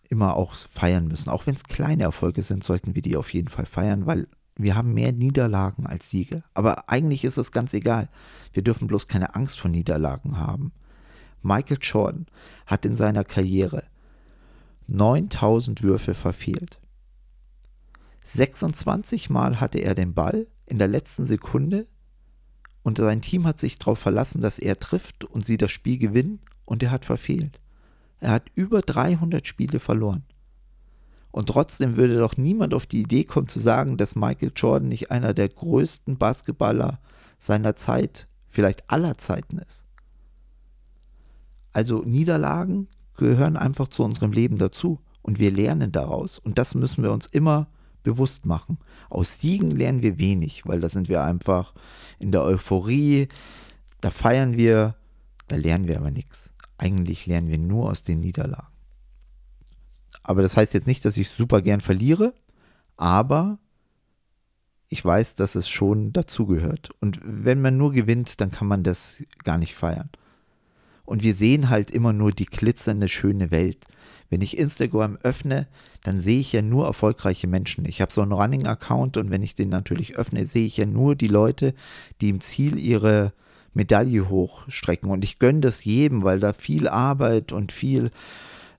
immer 0.09 0.35
auch 0.35 0.55
feiern 0.55 1.07
müssen. 1.07 1.29
Auch 1.29 1.45
wenn 1.45 1.55
es 1.55 1.63
kleine 1.63 2.03
Erfolge 2.03 2.41
sind, 2.41 2.63
sollten 2.63 2.95
wir 2.95 3.01
die 3.01 3.17
auf 3.17 3.33
jeden 3.33 3.49
Fall 3.49 3.65
feiern, 3.65 4.05
weil 4.05 4.27
wir 4.55 4.75
haben 4.75 4.93
mehr 4.93 5.11
Niederlagen 5.11 5.87
als 5.87 6.09
Siege. 6.09 6.43
Aber 6.53 6.89
eigentlich 6.89 7.23
ist 7.23 7.37
es 7.37 7.51
ganz 7.51 7.73
egal. 7.73 8.09
Wir 8.51 8.63
dürfen 8.63 8.87
bloß 8.87 9.07
keine 9.07 9.35
Angst 9.35 9.59
vor 9.59 9.71
Niederlagen 9.71 10.37
haben. 10.37 10.73
Michael 11.41 11.77
Jordan 11.81 12.25
hat 12.65 12.85
in 12.85 12.95
seiner 12.95 13.23
Karriere 13.23 13.83
9000 14.87 15.83
Würfe 15.83 16.13
verfehlt. 16.13 16.79
26 18.25 19.29
Mal 19.29 19.61
hatte 19.61 19.79
er 19.79 19.95
den 19.95 20.13
Ball 20.13 20.47
in 20.65 20.77
der 20.77 20.87
letzten 20.87 21.25
Sekunde 21.25 21.87
und 22.83 22.97
sein 22.97 23.21
Team 23.21 23.45
hat 23.45 23.59
sich 23.59 23.77
darauf 23.77 23.99
verlassen, 23.99 24.41
dass 24.41 24.59
er 24.59 24.79
trifft 24.79 25.25
und 25.25 25.45
sie 25.45 25.57
das 25.57 25.71
Spiel 25.71 25.97
gewinnen 25.97 26.39
und 26.65 26.83
er 26.83 26.91
hat 26.91 27.05
verfehlt. 27.05 27.59
Er 28.19 28.31
hat 28.31 28.49
über 28.55 28.81
300 28.81 29.45
Spiele 29.45 29.79
verloren. 29.79 30.23
Und 31.31 31.47
trotzdem 31.49 31.95
würde 31.95 32.17
doch 32.17 32.37
niemand 32.37 32.73
auf 32.73 32.85
die 32.85 33.01
Idee 33.01 33.23
kommen 33.23 33.47
zu 33.47 33.59
sagen, 33.59 33.97
dass 33.97 34.15
Michael 34.15 34.51
Jordan 34.55 34.89
nicht 34.89 35.11
einer 35.11 35.33
der 35.33 35.49
größten 35.49 36.17
Basketballer 36.17 36.99
seiner 37.37 37.75
Zeit, 37.75 38.27
vielleicht 38.47 38.89
aller 38.89 39.17
Zeiten 39.17 39.59
ist. 39.59 39.83
Also 41.71 42.03
Niederlagen 42.03 42.87
gehören 43.15 43.57
einfach 43.57 43.89
zu 43.89 44.03
unserem 44.03 44.31
Leben 44.31 44.57
dazu 44.57 44.99
und 45.21 45.37
wir 45.37 45.51
lernen 45.51 45.91
daraus. 45.91 46.39
Und 46.39 46.57
das 46.57 46.73
müssen 46.73 47.03
wir 47.03 47.11
uns 47.11 47.27
immer 47.27 47.67
bewusst 48.03 48.45
machen. 48.45 48.77
Aus 49.09 49.39
Siegen 49.39 49.71
lernen 49.71 50.01
wir 50.01 50.17
wenig, 50.17 50.63
weil 50.65 50.79
da 50.79 50.89
sind 50.89 51.09
wir 51.09 51.23
einfach 51.23 51.73
in 52.19 52.31
der 52.31 52.43
Euphorie, 52.43 53.27
da 54.01 54.11
feiern 54.11 54.57
wir, 54.57 54.95
da 55.47 55.55
lernen 55.55 55.87
wir 55.87 55.97
aber 55.97 56.11
nichts. 56.11 56.51
Eigentlich 56.77 57.25
lernen 57.25 57.49
wir 57.49 57.57
nur 57.57 57.89
aus 57.89 58.03
den 58.03 58.19
Niederlagen. 58.19 58.67
Aber 60.23 60.41
das 60.41 60.57
heißt 60.57 60.73
jetzt 60.73 60.87
nicht, 60.87 61.05
dass 61.05 61.17
ich 61.17 61.29
super 61.29 61.61
gern 61.61 61.81
verliere, 61.81 62.33
aber 62.97 63.59
ich 64.87 65.03
weiß, 65.05 65.35
dass 65.35 65.55
es 65.55 65.69
schon 65.69 66.13
dazugehört. 66.13 66.89
Und 66.99 67.19
wenn 67.23 67.61
man 67.61 67.77
nur 67.77 67.91
gewinnt, 67.91 68.41
dann 68.41 68.51
kann 68.51 68.67
man 68.67 68.83
das 68.83 69.23
gar 69.43 69.57
nicht 69.57 69.75
feiern. 69.75 70.09
Und 71.05 71.23
wir 71.23 71.33
sehen 71.33 71.69
halt 71.69 71.91
immer 71.91 72.13
nur 72.13 72.31
die 72.31 72.45
glitzernde, 72.45 73.07
schöne 73.07 73.51
Welt. 73.51 73.85
Wenn 74.29 74.41
ich 74.41 74.57
Instagram 74.57 75.17
öffne, 75.23 75.67
dann 76.03 76.19
sehe 76.19 76.39
ich 76.39 76.53
ja 76.53 76.61
nur 76.61 76.85
erfolgreiche 76.85 77.47
Menschen. 77.47 77.85
Ich 77.85 78.01
habe 78.01 78.11
so 78.11 78.21
einen 78.21 78.31
Running-Account 78.31 79.17
und 79.17 79.31
wenn 79.31 79.43
ich 79.43 79.55
den 79.55 79.69
natürlich 79.69 80.17
öffne, 80.17 80.45
sehe 80.45 80.65
ich 80.65 80.77
ja 80.77 80.85
nur 80.85 81.15
die 81.15 81.27
Leute, 81.27 81.73
die 82.21 82.29
im 82.29 82.41
Ziel 82.41 82.77
ihre 82.77 83.33
Medaille 83.73 84.29
hochstrecken. 84.29 85.09
Und 85.09 85.23
ich 85.23 85.39
gönne 85.39 85.61
das 85.61 85.83
jedem, 85.83 86.23
weil 86.23 86.39
da 86.39 86.53
viel 86.53 86.87
Arbeit 86.87 87.51
und 87.51 87.71
viel 87.71 88.11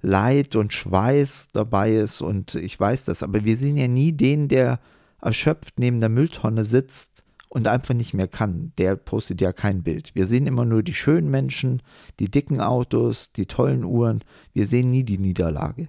Leid 0.02 0.57
und 0.57 0.73
Schweiß 0.73 1.49
dabei 1.52 1.95
ist 1.95 2.23
und 2.23 2.54
ich 2.54 2.78
weiß 2.78 3.04
das. 3.04 3.23
Aber 3.23 3.45
wir 3.45 3.57
sehen 3.57 3.76
ja 3.76 3.88
nie 3.88 4.12
den, 4.12 4.49
der 4.49 4.80
erschöpft 5.21 5.78
neben 5.78 6.00
der 6.00 6.09
Mülltonne 6.09 6.64
sitzt 6.64 7.25
und 7.50 7.66
einfach 7.66 7.95
nicht 7.95 8.14
mehr 8.14 8.28
kann. 8.28 8.73
Der 8.78 8.97
postet 8.97 9.40
ja 9.40 9.52
kein 9.52 9.83
Bild. 9.83 10.14
Wir 10.14 10.26
sehen 10.26 10.47
immer 10.47 10.64
nur 10.64 10.85
die 10.85 10.95
schönen 10.95 11.30
Menschen, 11.30 11.83
die 12.21 12.30
dicken 12.30 12.61
Autos, 12.61 13.33
die 13.33 13.47
tollen 13.47 13.85
Uhren. 13.85 14.25
Wir 14.52 14.66
sehen 14.66 14.90
nie 14.90 15.04
die 15.04 15.19
Niederlage. 15.19 15.88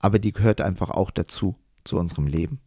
Aber 0.00 0.18
die 0.18 0.32
gehört 0.32 0.60
einfach 0.60 0.90
auch 0.90 1.10
dazu, 1.10 1.56
zu 1.84 1.98
unserem 1.98 2.26
Leben. 2.26 2.60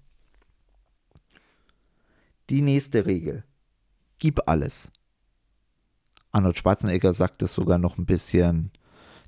Die 2.49 2.63
nächste 2.63 3.05
Regel. 3.05 3.43
Gib 4.17 4.47
alles. 4.49 4.89
Arnold 6.31 6.57
Schwarzenegger 6.57 7.13
sagt 7.13 7.43
das 7.43 7.53
sogar 7.53 7.77
noch 7.77 7.99
ein 7.99 8.07
bisschen 8.07 8.71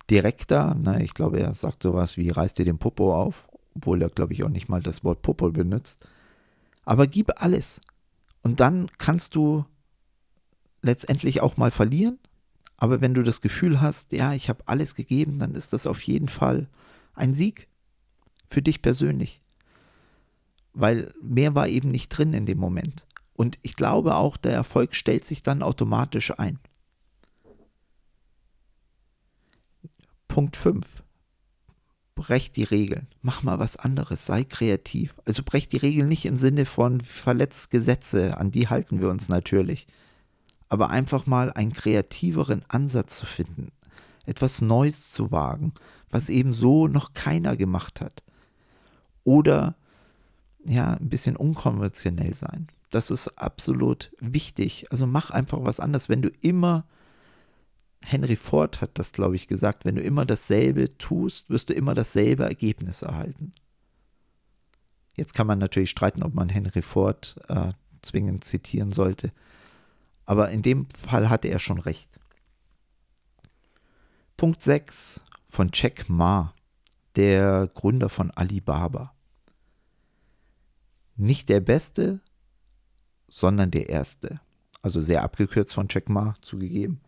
direkter. 0.10 0.74
Ne? 0.74 1.04
Ich 1.04 1.14
glaube, 1.14 1.40
er 1.40 1.54
sagt 1.54 1.84
sowas 1.84 2.18
wie, 2.18 2.32
reiß 2.32 2.56
dir 2.56 2.66
den 2.66 2.80
Popo 2.80 3.16
auf, 3.16 3.48
obwohl 3.76 4.02
er, 4.02 4.10
glaube 4.10 4.34
ich, 4.34 4.44
auch 4.44 4.50
nicht 4.50 4.70
mal 4.70 4.82
das 4.82 5.04
Wort 5.04 5.22
Popo 5.22 5.52
benutzt. 5.52 6.08
Aber 6.84 7.06
gib 7.06 7.32
alles. 7.44 7.80
Und 8.46 8.60
dann 8.60 8.92
kannst 9.00 9.34
du 9.34 9.66
letztendlich 10.84 11.42
auch 11.42 11.58
mal 11.58 11.72
verlieren. 11.72 12.20
Aber 12.78 13.02
wenn 13.02 13.16
du 13.16 13.24
das 13.24 13.42
Gefühl 13.42 13.82
hast, 13.82 14.12
ja, 14.12 14.34
ich 14.34 14.50
habe 14.50 14.68
alles 14.68 14.94
gegeben, 14.94 15.40
dann 15.40 15.56
ist 15.56 15.74
das 15.74 15.88
auf 15.88 16.04
jeden 16.04 16.28
Fall 16.28 16.70
ein 17.16 17.34
Sieg 17.34 17.68
für 18.46 18.62
dich 18.62 18.84
persönlich. 18.84 19.42
Weil 20.74 21.12
mehr 21.24 21.56
war 21.56 21.68
eben 21.68 21.90
nicht 21.90 22.10
drin 22.10 22.34
in 22.34 22.46
dem 22.46 22.60
Moment. 22.60 23.08
Und 23.36 23.58
ich 23.64 23.76
glaube 23.76 24.14
auch, 24.14 24.38
der 24.38 24.54
Erfolg 24.54 24.94
stellt 24.94 25.26
sich 25.26 25.42
dann 25.42 25.64
automatisch 25.64 26.32
ein. 26.38 26.60
Punkt 30.28 30.56
5. 30.56 30.86
Brech 32.16 32.52
die 32.52 32.64
Regeln. 32.64 33.08
Mach 33.22 33.44
mal 33.44 33.60
was 33.60 33.76
anderes. 33.76 34.26
Sei 34.26 34.44
kreativ. 34.46 35.16
Also 35.26 35.44
brech 35.44 35.68
die 35.68 35.78
Regeln 35.78 36.08
nicht 36.08 36.26
im 36.26 36.38
Sinne 36.38 36.66
von 36.66 37.02
verletzt 37.02 37.72
Gesetze. 37.72 38.38
An 38.38 38.52
die 38.52 38.70
halten 38.70 39.02
wir 39.02 39.10
uns 39.10 39.28
natürlich. 39.28 39.86
Aber 40.70 40.90
einfach 40.90 41.26
mal 41.26 41.52
einen 41.52 41.74
kreativeren 41.74 42.64
Ansatz 42.70 43.20
zu 43.20 43.26
finden. 43.26 43.72
Etwas 44.26 44.62
Neues 44.62 45.12
zu 45.12 45.32
wagen, 45.32 45.74
was 46.10 46.30
eben 46.30 46.54
so 46.54 46.88
noch 46.88 47.14
keiner 47.14 47.56
gemacht 47.56 48.02
hat. 48.02 48.24
Oder 49.24 49.76
ja, 50.66 50.94
ein 50.94 51.10
bisschen 51.10 51.36
unkonventionell 51.36 52.34
sein. 52.34 52.68
Das 52.90 53.12
ist 53.12 53.28
absolut 53.38 54.12
wichtig. 54.20 54.86
Also 54.90 55.06
mach 55.06 55.30
einfach 55.32 55.60
was 55.62 55.80
anderes. 55.80 56.10
Wenn 56.10 56.22
du 56.22 56.30
immer 56.42 56.86
Henry 58.06 58.36
Ford 58.36 58.82
hat 58.82 58.92
das, 59.00 59.12
glaube 59.12 59.36
ich, 59.36 59.48
gesagt, 59.48 59.84
wenn 59.84 59.96
du 59.96 60.02
immer 60.02 60.26
dasselbe 60.26 60.98
tust, 60.98 61.50
wirst 61.50 61.70
du 61.70 61.74
immer 61.74 61.94
dasselbe 61.94 62.44
Ergebnis 62.44 63.02
erhalten. 63.02 63.52
Jetzt 65.18 65.34
kann 65.34 65.48
man 65.48 65.60
natürlich 65.60 65.90
streiten, 65.90 66.24
ob 66.24 66.34
man 66.34 66.50
Henry 66.50 66.82
Ford 66.82 67.36
äh, 67.48 67.74
zwingend 68.02 68.44
zitieren 68.44 68.92
sollte. 68.92 69.32
Aber 70.26 70.50
in 70.52 70.62
dem 70.62 70.88
Fall 70.90 71.30
hatte 71.30 71.48
er 71.48 71.60
schon 71.60 71.80
recht. 71.80 72.10
Punkt 74.38 74.62
6 74.62 75.22
von 75.48 75.70
Jack 75.74 76.10
Ma, 76.10 76.54
der 77.16 77.70
Gründer 77.74 78.10
von 78.10 78.32
Alibaba. 78.32 79.14
Nicht 81.16 81.50
der 81.50 81.62
Beste, 81.62 82.20
sondern 83.30 83.72
der 83.72 83.90
Erste. 83.90 84.42
Also 84.82 85.02
sehr 85.02 85.24
abgekürzt 85.24 85.74
von 85.74 85.88
Jack 85.90 86.10
Ma 86.10 86.36
zugegeben. 86.42 87.02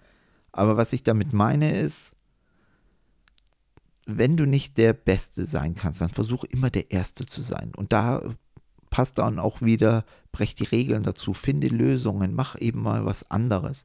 Aber 0.51 0.77
was 0.77 0.93
ich 0.93 1.03
damit 1.03 1.33
meine 1.33 1.77
ist, 1.79 2.11
wenn 4.05 4.37
du 4.37 4.45
nicht 4.45 4.77
der 4.77 4.93
Beste 4.93 5.45
sein 5.45 5.75
kannst, 5.75 6.01
dann 6.01 6.09
versuch 6.09 6.45
immer 6.45 6.69
der 6.69 6.91
Erste 6.91 7.25
zu 7.25 7.41
sein. 7.41 7.73
Und 7.75 7.91
da 7.91 8.21
passt 8.89 9.17
dann 9.17 9.37
auch 9.37 9.61
wieder, 9.61 10.05
brech 10.31 10.55
die 10.55 10.63
Regeln 10.63 11.03
dazu, 11.03 11.33
finde 11.33 11.67
Lösungen, 11.67 12.33
mach 12.33 12.59
eben 12.59 12.81
mal 12.81 13.05
was 13.05 13.29
anderes. 13.29 13.83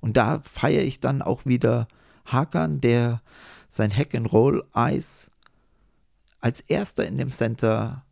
Und 0.00 0.16
da 0.16 0.40
feiere 0.40 0.82
ich 0.82 1.00
dann 1.00 1.22
auch 1.22 1.46
wieder 1.46 1.88
Hakan, 2.26 2.80
der 2.80 3.22
sein 3.70 3.90
Hack-and-Roll-Eis 3.96 5.30
als 6.40 6.60
erster 6.60 7.06
in 7.06 7.16
dem 7.16 7.30
Center 7.30 8.04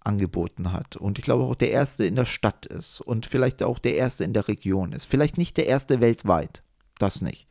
angeboten 0.00 0.72
hat. 0.72 0.96
Und 0.96 1.18
ich 1.18 1.24
glaube 1.24 1.44
auch 1.44 1.56
der 1.56 1.72
erste 1.72 2.04
in 2.04 2.14
der 2.14 2.26
Stadt 2.26 2.66
ist 2.66 3.00
und 3.00 3.26
vielleicht 3.26 3.62
auch 3.62 3.78
der 3.78 3.96
erste 3.96 4.24
in 4.24 4.32
der 4.32 4.46
Region 4.46 4.92
ist. 4.92 5.06
Vielleicht 5.06 5.36
nicht 5.36 5.56
der 5.56 5.66
erste 5.66 6.00
weltweit, 6.00 6.62
das 6.98 7.20
nicht. 7.22 7.47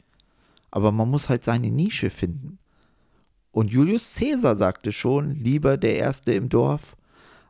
Aber 0.72 0.92
man 0.92 1.10
muss 1.10 1.30
halt 1.30 1.44
seine 1.44 1.72
Nische 1.72 2.10
finden. 2.10 2.60
Und 3.52 3.72
Julius 3.72 4.16
Caesar 4.16 4.56
sagte 4.56 4.92
schon, 4.92 5.36
lieber 5.36 5.78
der 5.78 5.98
Erste 5.98 6.34
im 6.34 6.50
Dorf 6.50 6.96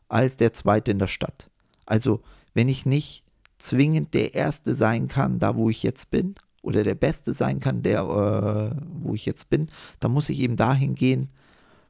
als 0.08 0.38
der 0.38 0.54
Zweite 0.54 0.92
in 0.92 1.00
der 1.00 1.08
Stadt. 1.08 1.50
Also, 1.86 2.22
wenn 2.54 2.70
ich 2.70 2.86
nicht 2.86 3.24
zwingend 3.58 4.14
der 4.14 4.34
Erste 4.34 4.76
sein 4.76 5.08
kann, 5.08 5.40
da 5.40 5.56
wo 5.56 5.70
ich 5.70 5.84
jetzt 5.84 6.12
bin, 6.12 6.36
oder 6.62 6.84
der 6.84 6.96
Beste 6.96 7.34
sein 7.34 7.60
kann, 7.60 7.82
der, 7.82 8.02
äh, 8.02 8.82
wo 9.02 9.14
ich 9.14 9.26
jetzt 9.26 9.50
bin, 9.50 9.68
dann 10.00 10.12
muss 10.12 10.30
ich 10.30 10.40
eben 10.40 10.56
dahin 10.56 10.96
gehen, 10.96 11.30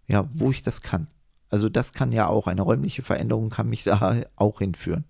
ja, 0.07 0.29
wo 0.33 0.51
ich 0.51 0.61
das 0.61 0.81
kann. 0.81 1.07
Also 1.49 1.69
das 1.69 1.93
kann 1.93 2.11
ja 2.11 2.27
auch, 2.27 2.47
eine 2.47 2.61
räumliche 2.61 3.01
Veränderung 3.01 3.49
kann 3.49 3.69
mich 3.69 3.83
da 3.83 4.21
auch 4.35 4.59
hinführen. 4.59 5.05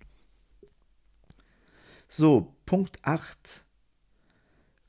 So, 2.06 2.54
Punkt 2.64 2.98
8 3.02 3.64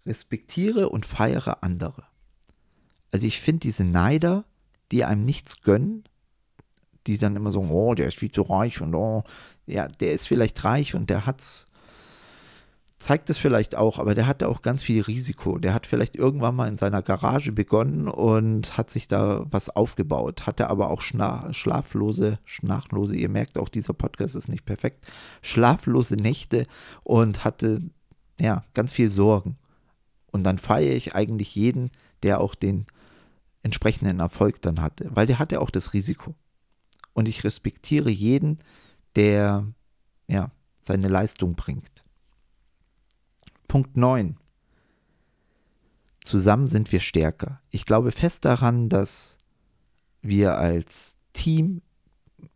respektiere 0.10 0.90
und 0.90 1.06
feiere 1.06 1.64
andere. 1.64 2.04
Also 3.12 3.26
ich 3.26 3.40
finde 3.40 3.62
diese 3.62 3.86
Neider, 3.86 4.44
die 4.92 5.06
einem 5.06 5.24
nichts 5.24 5.62
gönnen, 5.62 6.04
die 7.08 7.18
dann 7.18 7.36
immer 7.36 7.52
so, 7.52 7.62
oh, 7.62 7.94
der 7.94 8.08
ist 8.08 8.18
viel 8.18 8.32
zu 8.32 8.42
reich 8.42 8.82
und 8.82 8.94
oh, 8.94 9.24
ja, 9.66 9.88
der 9.88 10.14
ist 10.14 10.28
vielleicht 10.28 10.64
reich 10.64 10.96
und 10.96 11.10
der 11.10 11.26
hat's, 11.26 11.68
zeigt 12.98 13.30
es 13.30 13.38
vielleicht 13.38 13.76
auch, 13.76 13.98
aber 13.98 14.14
der 14.14 14.28
hatte 14.28 14.50
auch 14.50 14.62
ganz 14.62 14.84
viel 14.84 15.02
Risiko. 15.02 15.58
Der 15.58 15.74
hat 15.74 15.88
vielleicht 15.88 16.16
irgendwann 16.16 16.56
mal 16.56 16.68
in 16.68 16.78
seiner 16.78 17.02
Garage 17.02 17.52
begonnen 17.52 18.08
und 18.08 18.78
hat 18.78 18.90
sich 18.90 19.08
da 19.08 19.46
was 19.50 19.70
aufgebaut, 19.70 20.46
hatte 20.46 20.70
aber 20.70 20.90
auch 20.90 21.02
schlaflose, 21.02 22.40
schnachlose, 22.46 23.16
ihr 23.16 23.30
merkt 23.30 23.58
auch, 23.58 23.70
dieser 23.70 23.94
Podcast 23.94 24.36
ist 24.36 24.50
nicht 24.50 24.66
perfekt, 24.66 25.08
schlaflose 25.42 26.16
Nächte 26.16 26.66
und 27.04 27.46
hatte 27.46 27.82
ja 28.40 28.64
ganz 28.74 28.92
viel 28.92 29.10
Sorgen. 29.10 29.58
Und 30.32 30.44
dann 30.44 30.58
feiere 30.58 30.96
ich 30.96 31.16
eigentlich 31.16 31.56
jeden, 31.56 31.92
der 32.24 32.42
auch 32.42 32.56
den 32.56 32.86
entsprechenden 33.64 34.20
Erfolg 34.20 34.62
dann 34.62 34.82
hatte, 34.82 35.10
weil 35.14 35.28
der 35.28 35.40
hatte 35.40 35.62
auch 35.62 35.70
das 35.70 35.94
Risiko. 35.94 36.36
Und 37.14 37.28
ich 37.28 37.44
respektiere 37.44 38.10
jeden, 38.10 38.60
der 39.16 39.68
ja, 40.28 40.52
seine 40.82 41.08
Leistung 41.08 41.56
bringt. 41.56 42.06
Punkt 43.68 43.98
9. 43.98 44.38
Zusammen 46.24 46.68
sind 46.68 46.92
wir 46.92 47.00
stärker. 47.00 47.62
Ich 47.70 47.86
glaube 47.86 48.12
fest 48.12 48.46
daran, 48.46 48.90
dass 48.90 49.38
wir 50.22 50.58
als 50.58 51.18
Team 51.34 51.82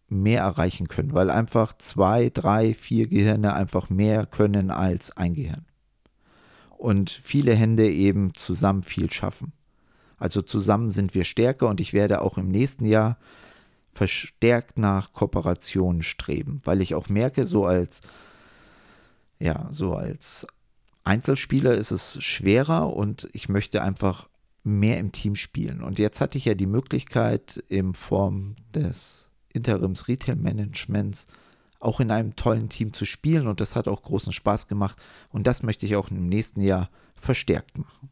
mehr 0.08 0.42
erreichen 0.42 0.88
können, 0.88 1.13
weil 1.13 1.32
einfach 1.32 1.74
zwei, 1.77 2.30
drei, 2.30 2.74
vier 2.74 3.08
Gehirne 3.08 3.53
einfach 3.53 3.89
mehr 3.89 4.27
können 4.27 4.70
als 4.70 5.15
ein 5.18 5.34
Gehirn 5.34 5.65
und 6.84 7.10
viele 7.10 7.56
Hände 7.56 7.90
eben 7.90 8.34
zusammen 8.34 8.84
viel 8.84 9.10
schaffen. 9.10 9.54
Also 10.18 10.42
zusammen 10.42 10.90
sind 10.90 11.16
wir 11.16 11.24
stärker 11.24 11.70
und 11.70 11.80
ich 11.80 11.94
werde 11.94 12.22
auch 12.22 12.38
im 12.38 12.50
nächsten 12.50 12.84
Jahr 12.84 13.18
verstärkt 13.94 14.78
nach 14.78 15.13
Kooperationen 15.13 16.04
streben, 16.04 16.60
weil 16.66 16.82
ich 16.82 16.94
auch 16.94 17.08
merke, 17.08 17.48
so 17.48 17.66
als 17.66 18.02
ja, 19.40 19.70
so 19.72 19.94
als 19.94 20.46
Einzelspieler 21.06 21.74
ist 21.74 21.92
es 21.92 22.22
schwerer 22.22 22.94
und 22.94 23.30
ich 23.32 23.48
möchte 23.48 23.82
einfach 23.82 24.28
mehr 24.63 24.98
im 24.98 25.13
Team 25.13 25.36
spielen. 25.38 25.82
Und 25.82 26.00
jetzt 26.00 26.20
hatte 26.20 26.38
ich 26.38 26.46
ja 26.46 26.54
die 26.54 26.66
Möglichkeit, 26.66 27.63
in 27.70 27.94
Form 27.94 28.58
des 28.74 29.30
Interims 29.54 30.10
Retail 30.10 30.36
Managements 30.36 31.28
auch 31.84 32.00
in 32.00 32.12
einem 32.12 32.36
tollen 32.36 32.70
Team 32.70 32.94
zu 32.94 33.06
spielen 33.06 33.48
und 33.48 33.62
das 33.62 33.75
hat 33.75 33.88
auch 33.88 34.02
großen 34.02 34.34
Spaß 34.34 34.68
gemacht 34.68 34.98
und 35.30 35.48
das 35.48 35.63
möchte 35.63 35.86
ich 35.86 35.96
auch 35.96 36.10
im 36.10 36.28
nächsten 36.28 36.62
Jahr 36.62 36.90
verstärkt 37.16 37.78
machen. 37.78 38.10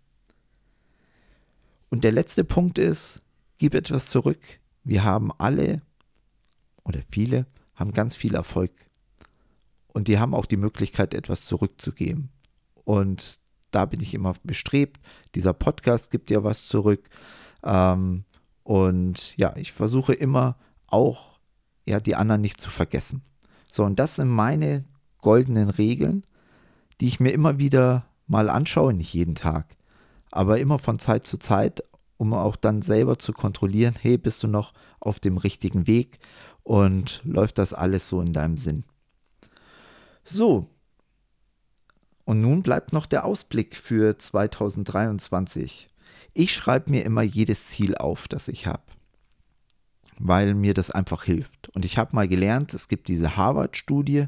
Und 1.89 2.03
der 2.03 2.11
letzte 2.11 2.43
Punkt 2.43 2.77
ist, 2.77 3.21
gib 3.57 3.73
etwas 3.73 4.09
zurück. 4.09 4.39
Wir 4.83 5.03
haben 5.03 5.31
alle 5.37 5.81
oder 6.83 6.99
viele 7.09 7.45
haben 7.75 7.91
ganz 7.91 8.15
viel 8.15 8.35
Erfolg 8.35 8.71
und 9.93 10.07
die 10.07 10.19
haben 10.19 10.33
auch 10.33 10.45
die 10.45 10.57
Möglichkeit, 10.57 11.13
etwas 11.13 11.41
zurückzugeben. 11.41 12.29
Und 12.85 13.39
da 13.71 13.85
bin 13.85 13.99
ich 14.01 14.13
immer 14.13 14.35
bestrebt. 14.43 14.99
Dieser 15.35 15.53
Podcast 15.53 16.11
gibt 16.11 16.29
ja 16.29 16.43
was 16.43 16.67
zurück. 16.67 17.09
Ähm, 17.63 18.25
und 18.63 19.35
ja, 19.37 19.55
ich 19.55 19.71
versuche 19.71 20.13
immer 20.13 20.57
auch, 20.87 21.39
ja, 21.85 21.99
die 21.99 22.15
anderen 22.15 22.41
nicht 22.41 22.59
zu 22.61 22.69
vergessen. 22.69 23.23
So, 23.71 23.85
und 23.85 23.99
das 23.99 24.15
sind 24.15 24.27
meine 24.27 24.83
goldenen 25.21 25.69
Regeln, 25.69 26.25
die 26.99 27.07
ich 27.07 27.21
mir 27.21 27.31
immer 27.31 27.57
wieder 27.57 28.05
mal 28.27 28.49
anschaue, 28.49 28.93
nicht 28.93 29.13
jeden 29.13 29.33
Tag, 29.33 29.77
aber 30.29 30.59
immer 30.59 30.77
von 30.77 30.99
Zeit 30.99 31.23
zu 31.23 31.37
Zeit, 31.37 31.81
um 32.17 32.33
auch 32.33 32.57
dann 32.57 32.81
selber 32.81 33.17
zu 33.17 33.31
kontrollieren, 33.31 33.95
hey, 33.97 34.17
bist 34.17 34.43
du 34.43 34.49
noch 34.49 34.73
auf 34.99 35.21
dem 35.21 35.37
richtigen 35.37 35.87
Weg 35.87 36.19
und 36.63 37.21
läuft 37.23 37.57
das 37.59 37.71
alles 37.71 38.09
so 38.09 38.19
in 38.19 38.33
deinem 38.33 38.57
Sinn. 38.57 38.83
So, 40.25 40.67
und 42.25 42.41
nun 42.41 42.63
bleibt 42.63 42.91
noch 42.91 43.05
der 43.05 43.23
Ausblick 43.23 43.77
für 43.77 44.17
2023. 44.17 45.87
Ich 46.33 46.53
schreibe 46.53 46.91
mir 46.91 47.05
immer 47.05 47.21
jedes 47.21 47.67
Ziel 47.67 47.95
auf, 47.95 48.27
das 48.27 48.49
ich 48.49 48.67
habe, 48.67 48.83
weil 50.23 50.53
mir 50.53 50.73
das 50.73 50.91
einfach 50.91 51.23
hilft. 51.23 51.69
Und 51.69 51.85
ich 51.85 51.97
habe 51.97 52.15
mal 52.15 52.27
gelernt, 52.27 52.73
es 52.73 52.87
gibt 52.87 53.07
diese 53.07 53.37
Harvard-Studie 53.37 54.27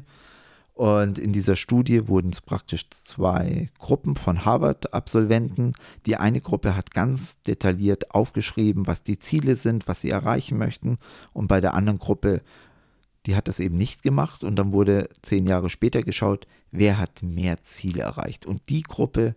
und 0.74 1.18
in 1.18 1.32
dieser 1.32 1.54
Studie 1.54 2.08
wurden 2.08 2.30
es 2.30 2.40
praktisch 2.40 2.90
zwei 2.90 3.68
Gruppen 3.78 4.16
von 4.16 4.44
Harvard-Absolventen. 4.44 5.72
Die 6.06 6.16
eine 6.16 6.40
Gruppe 6.40 6.74
hat 6.74 6.90
ganz 6.92 7.40
detailliert 7.42 8.10
aufgeschrieben, 8.10 8.86
was 8.86 9.02
die 9.02 9.18
Ziele 9.18 9.54
sind, 9.54 9.86
was 9.86 10.00
sie 10.00 10.10
erreichen 10.10 10.58
möchten. 10.58 10.96
Und 11.32 11.46
bei 11.46 11.60
der 11.60 11.74
anderen 11.74 12.00
Gruppe 12.00 12.42
die 13.26 13.36
hat 13.36 13.48
das 13.48 13.60
eben 13.60 13.76
nicht 13.76 14.02
gemacht 14.02 14.44
und 14.44 14.56
dann 14.56 14.72
wurde 14.72 15.08
zehn 15.22 15.46
Jahre 15.46 15.70
später 15.70 16.02
geschaut, 16.02 16.46
wer 16.70 16.98
hat 16.98 17.22
mehr 17.22 17.62
Ziele 17.62 18.02
erreicht. 18.02 18.44
Und 18.44 18.68
die 18.68 18.82
Gruppe, 18.82 19.34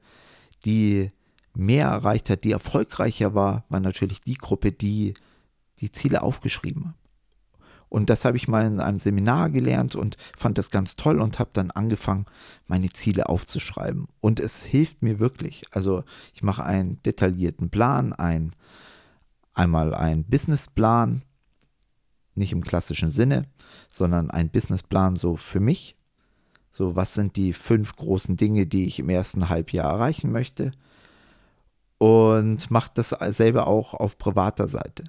die 0.66 1.12
mehr 1.54 1.88
erreicht 1.88 2.30
hat, 2.30 2.44
die 2.44 2.52
erfolgreicher 2.52 3.34
war, 3.34 3.64
war 3.70 3.80
natürlich 3.80 4.20
die 4.22 4.36
Gruppe, 4.36 4.72
die 4.72 5.14
die 5.80 5.92
Ziele 5.92 6.22
aufgeschrieben. 6.22 6.94
Und 7.90 8.10
das 8.10 8.26
habe 8.26 8.38
ich 8.38 8.48
mal 8.48 8.66
in 8.66 8.80
einem 8.80 9.00
Seminar 9.00 9.50
gelernt 9.50 9.96
und 9.96 10.18
fand 10.36 10.58
das 10.58 10.72
ganz 10.72 10.96
toll 10.96 11.22
und 11.22 11.40
habe 11.40 11.52
dann 11.54 11.72
angefangen, 11.72 12.26
meine 12.68 12.90
Ziele 12.90 13.30
aufzuschreiben. 13.30 14.08
Und 14.20 14.40
es 14.40 14.66
hilft 14.66 15.02
mir 15.02 15.20
wirklich. 15.20 15.64
Also 15.72 16.04
ich 16.34 16.44
mache 16.44 16.64
einen 16.64 17.02
detaillierten 17.04 17.70
Plan, 17.70 18.12
ein, 18.12 18.54
einmal 19.54 19.96
einen 19.96 20.26
Businessplan, 20.26 21.24
nicht 22.36 22.52
im 22.52 22.64
klassischen 22.64 23.10
Sinne, 23.10 23.46
sondern 23.90 24.32
ein 24.32 24.50
Businessplan 24.50 25.16
so 25.16 25.38
für 25.38 25.60
mich. 25.60 25.96
So, 26.72 26.96
was 26.96 27.14
sind 27.14 27.38
die 27.38 27.54
fünf 27.54 27.96
großen 27.96 28.38
Dinge, 28.38 28.68
die 28.68 28.86
ich 28.86 29.00
im 29.00 29.10
ersten 29.10 29.50
Halbjahr 29.50 29.92
erreichen 29.92 30.32
möchte? 30.32 30.74
Und 31.98 32.70
mache 32.70 32.92
das 32.94 33.10
selber 33.10 33.66
auch 33.66 33.96
auf 33.96 34.20
privater 34.20 34.68
Seite. 34.68 35.06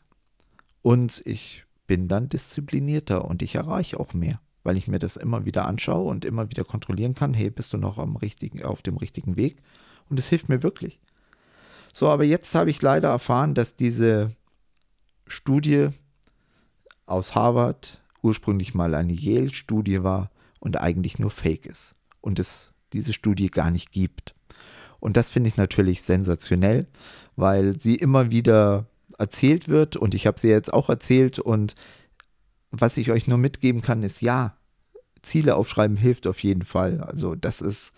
Und 0.88 1.20
ich 1.26 1.66
bin 1.86 2.08
dann 2.08 2.30
disziplinierter 2.30 3.26
und 3.26 3.42
ich 3.42 3.56
erreiche 3.56 4.00
auch 4.00 4.14
mehr, 4.14 4.40
weil 4.62 4.78
ich 4.78 4.88
mir 4.88 4.98
das 4.98 5.18
immer 5.18 5.44
wieder 5.44 5.66
anschaue 5.66 6.08
und 6.08 6.24
immer 6.24 6.48
wieder 6.48 6.64
kontrollieren 6.64 7.14
kann, 7.14 7.34
hey, 7.34 7.50
bist 7.50 7.74
du 7.74 7.76
noch 7.76 7.98
am 7.98 8.16
richtigen, 8.16 8.64
auf 8.64 8.80
dem 8.80 8.96
richtigen 8.96 9.36
Weg? 9.36 9.58
Und 10.08 10.18
es 10.18 10.30
hilft 10.30 10.48
mir 10.48 10.62
wirklich. 10.62 10.98
So, 11.92 12.08
aber 12.08 12.24
jetzt 12.24 12.54
habe 12.54 12.70
ich 12.70 12.80
leider 12.80 13.10
erfahren, 13.10 13.52
dass 13.52 13.76
diese 13.76 14.34
Studie 15.26 15.90
aus 17.04 17.34
Harvard 17.34 18.00
ursprünglich 18.22 18.72
mal 18.72 18.94
eine 18.94 19.12
Yale-Studie 19.12 20.02
war 20.02 20.30
und 20.58 20.80
eigentlich 20.80 21.18
nur 21.18 21.30
Fake 21.30 21.66
ist 21.66 21.96
und 22.22 22.38
es 22.38 22.72
diese 22.94 23.12
Studie 23.12 23.50
gar 23.50 23.70
nicht 23.70 23.92
gibt. 23.92 24.34
Und 25.00 25.18
das 25.18 25.28
finde 25.28 25.48
ich 25.48 25.58
natürlich 25.58 26.00
sensationell, 26.00 26.86
weil 27.36 27.78
sie 27.78 27.96
immer 27.96 28.30
wieder 28.30 28.86
erzählt 29.18 29.68
wird 29.68 29.96
und 29.96 30.14
ich 30.14 30.26
habe 30.26 30.38
sie 30.38 30.48
jetzt 30.48 30.72
auch 30.72 30.88
erzählt 30.88 31.38
und 31.38 31.74
was 32.70 32.96
ich 32.96 33.10
euch 33.10 33.26
nur 33.26 33.38
mitgeben 33.38 33.82
kann, 33.82 34.02
ist 34.02 34.20
ja, 34.20 34.56
Ziele 35.22 35.56
aufschreiben 35.56 35.96
hilft 35.96 36.26
auf 36.26 36.42
jeden 36.42 36.64
Fall. 36.64 37.00
Also 37.00 37.34
das 37.34 37.60
ist, 37.60 37.92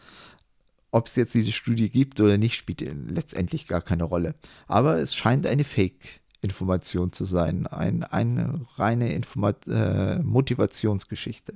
ob 0.90 1.06
es 1.06 1.16
jetzt 1.16 1.34
diese 1.34 1.52
Studie 1.52 1.90
gibt 1.90 2.20
oder 2.20 2.38
nicht, 2.38 2.56
spielt 2.56 2.80
letztendlich 2.80 3.68
gar 3.68 3.82
keine 3.82 4.04
Rolle. 4.04 4.34
Aber 4.66 4.98
es 4.98 5.14
scheint 5.14 5.46
eine 5.46 5.64
Fake 5.64 6.20
Information 6.40 7.12
zu 7.12 7.26
sein, 7.26 7.66
ein, 7.66 8.02
eine 8.02 8.66
reine 8.76 9.12
Informat 9.12 9.68
äh, 9.68 10.18
Motivationsgeschichte. 10.20 11.54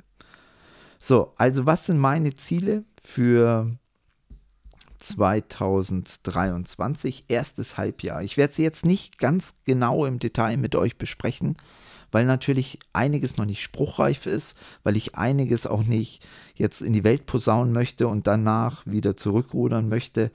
So, 0.98 1.32
also 1.36 1.66
was 1.66 1.86
sind 1.86 1.98
meine 1.98 2.34
Ziele 2.34 2.84
für 3.02 3.76
2023, 5.04 7.24
erstes 7.28 7.76
Halbjahr? 7.76 8.22
Ich 8.22 8.36
werde 8.36 8.54
sie 8.54 8.62
jetzt 8.62 8.86
nicht 8.86 9.18
ganz 9.18 9.54
genau 9.64 10.04
im 10.04 10.18
Detail 10.18 10.56
mit 10.56 10.74
euch 10.74 10.96
besprechen, 10.96 11.56
weil 12.10 12.26
natürlich 12.26 12.78
einiges 12.92 13.36
noch 13.36 13.44
nicht 13.44 13.62
spruchreif 13.62 14.26
ist, 14.26 14.56
weil 14.82 14.96
ich 14.96 15.16
einiges 15.16 15.66
auch 15.66 15.82
nicht 15.82 16.26
jetzt 16.54 16.80
in 16.80 16.92
die 16.92 17.04
Welt 17.04 17.26
posaunen 17.26 17.72
möchte 17.72 18.08
und 18.08 18.26
danach 18.26 18.84
wieder 18.86 19.16
zurückrudern 19.16 19.88
möchte. 19.88 20.30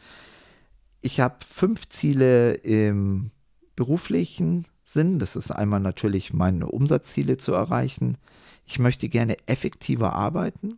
Ich 1.01 1.19
habe 1.19 1.38
fünf 1.49 1.89
Ziele 1.89 2.53
im 2.53 3.32
beruflichen 3.75 4.67
Sinn. 4.84 5.19
Das 5.19 5.36
ist 5.36 5.51
einmal 5.51 5.79
natürlich 5.79 6.34
meine 6.34 6.67
Umsatzziele 6.67 7.38
zu 7.38 7.53
erreichen. 7.53 8.17
Ich 8.65 8.77
möchte 8.77 9.10
gerne 9.10 9.38
effektiver 9.47 10.13
arbeiten. 10.13 10.77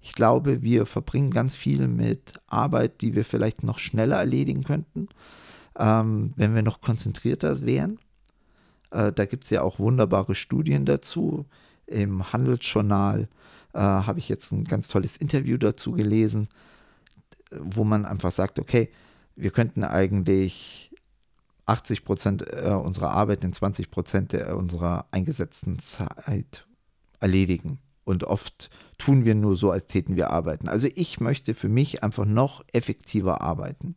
Ich 0.00 0.12
glaube, 0.14 0.62
wir 0.62 0.86
verbringen 0.86 1.30
ganz 1.30 1.56
viel 1.56 1.88
mit 1.88 2.34
Arbeit, 2.46 3.00
die 3.00 3.14
wir 3.14 3.24
vielleicht 3.24 3.62
noch 3.62 3.78
schneller 3.78 4.16
erledigen 4.16 4.62
könnten, 4.62 5.08
ähm, 5.78 6.32
wenn 6.36 6.54
wir 6.54 6.62
noch 6.62 6.80
konzentrierter 6.80 7.64
wären. 7.66 7.98
Äh, 8.90 9.12
da 9.12 9.24
gibt 9.24 9.44
es 9.44 9.50
ja 9.50 9.62
auch 9.62 9.78
wunderbare 9.78 10.34
Studien 10.34 10.84
dazu. 10.84 11.46
Im 11.86 12.32
Handelsjournal 12.32 13.28
äh, 13.74 13.78
habe 13.78 14.18
ich 14.18 14.28
jetzt 14.28 14.52
ein 14.52 14.64
ganz 14.64 14.88
tolles 14.88 15.16
Interview 15.16 15.56
dazu 15.56 15.92
gelesen, 15.92 16.48
wo 17.50 17.84
man 17.84 18.04
einfach 18.04 18.30
sagt, 18.30 18.58
okay, 18.58 18.90
wir 19.34 19.50
könnten 19.50 19.84
eigentlich 19.84 20.94
80 21.66 22.04
Prozent 22.04 22.44
äh, 22.52 22.70
unserer 22.70 23.10
Arbeit 23.10 23.44
in 23.44 23.52
20 23.52 23.90
Prozent 23.90 24.34
unserer 24.34 25.06
eingesetzten 25.10 25.78
Zeit 25.78 26.66
erledigen. 27.20 27.78
Und 28.08 28.24
oft 28.24 28.70
tun 28.96 29.26
wir 29.26 29.34
nur 29.34 29.54
so, 29.54 29.70
als 29.70 29.86
täten 29.86 30.16
wir 30.16 30.30
arbeiten. 30.30 30.66
Also 30.66 30.88
ich 30.94 31.20
möchte 31.20 31.52
für 31.52 31.68
mich 31.68 32.02
einfach 32.02 32.24
noch 32.24 32.64
effektiver 32.72 33.42
arbeiten. 33.42 33.96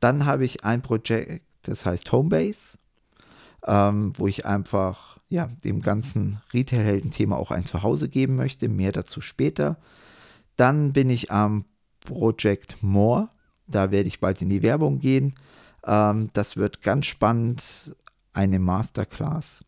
Dann 0.00 0.24
habe 0.24 0.46
ich 0.46 0.64
ein 0.64 0.80
Projekt, 0.80 1.42
das 1.64 1.84
heißt 1.84 2.10
Homebase, 2.12 2.78
ähm, 3.66 4.14
wo 4.16 4.26
ich 4.26 4.46
einfach 4.46 5.18
ja, 5.28 5.50
dem 5.64 5.82
ganzen 5.82 6.40
Retail-Helden-Thema 6.54 7.36
auch 7.36 7.50
ein 7.50 7.66
Zuhause 7.66 8.08
geben 8.08 8.36
möchte. 8.36 8.70
Mehr 8.70 8.92
dazu 8.92 9.20
später. 9.20 9.76
Dann 10.56 10.94
bin 10.94 11.10
ich 11.10 11.30
am 11.30 11.66
Project 12.00 12.82
More. 12.82 13.28
Da 13.66 13.90
werde 13.90 14.08
ich 14.08 14.18
bald 14.18 14.40
in 14.40 14.48
die 14.48 14.62
Werbung 14.62 14.98
gehen. 14.98 15.34
Ähm, 15.84 16.30
das 16.32 16.56
wird 16.56 16.80
ganz 16.80 17.04
spannend, 17.04 17.62
eine 18.32 18.58
Masterclass. 18.58 19.60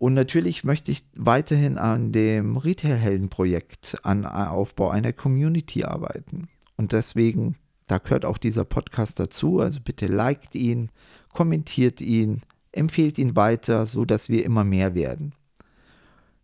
Und 0.00 0.14
natürlich 0.14 0.64
möchte 0.64 0.90
ich 0.90 1.04
weiterhin 1.14 1.76
an 1.76 2.10
dem 2.10 2.56
Retail-Helden-Projekt, 2.56 3.98
an 4.02 4.24
Aufbau 4.24 4.88
einer 4.88 5.12
Community 5.12 5.84
arbeiten. 5.84 6.48
Und 6.78 6.92
deswegen, 6.92 7.56
da 7.86 7.98
gehört 7.98 8.24
auch 8.24 8.38
dieser 8.38 8.64
Podcast 8.64 9.20
dazu. 9.20 9.60
Also 9.60 9.80
bitte 9.84 10.06
liked 10.06 10.54
ihn, 10.54 10.88
kommentiert 11.34 12.00
ihn, 12.00 12.40
empfehlt 12.72 13.18
ihn 13.18 13.36
weiter, 13.36 13.86
so 13.86 14.06
dass 14.06 14.30
wir 14.30 14.42
immer 14.46 14.64
mehr 14.64 14.94
werden. 14.94 15.34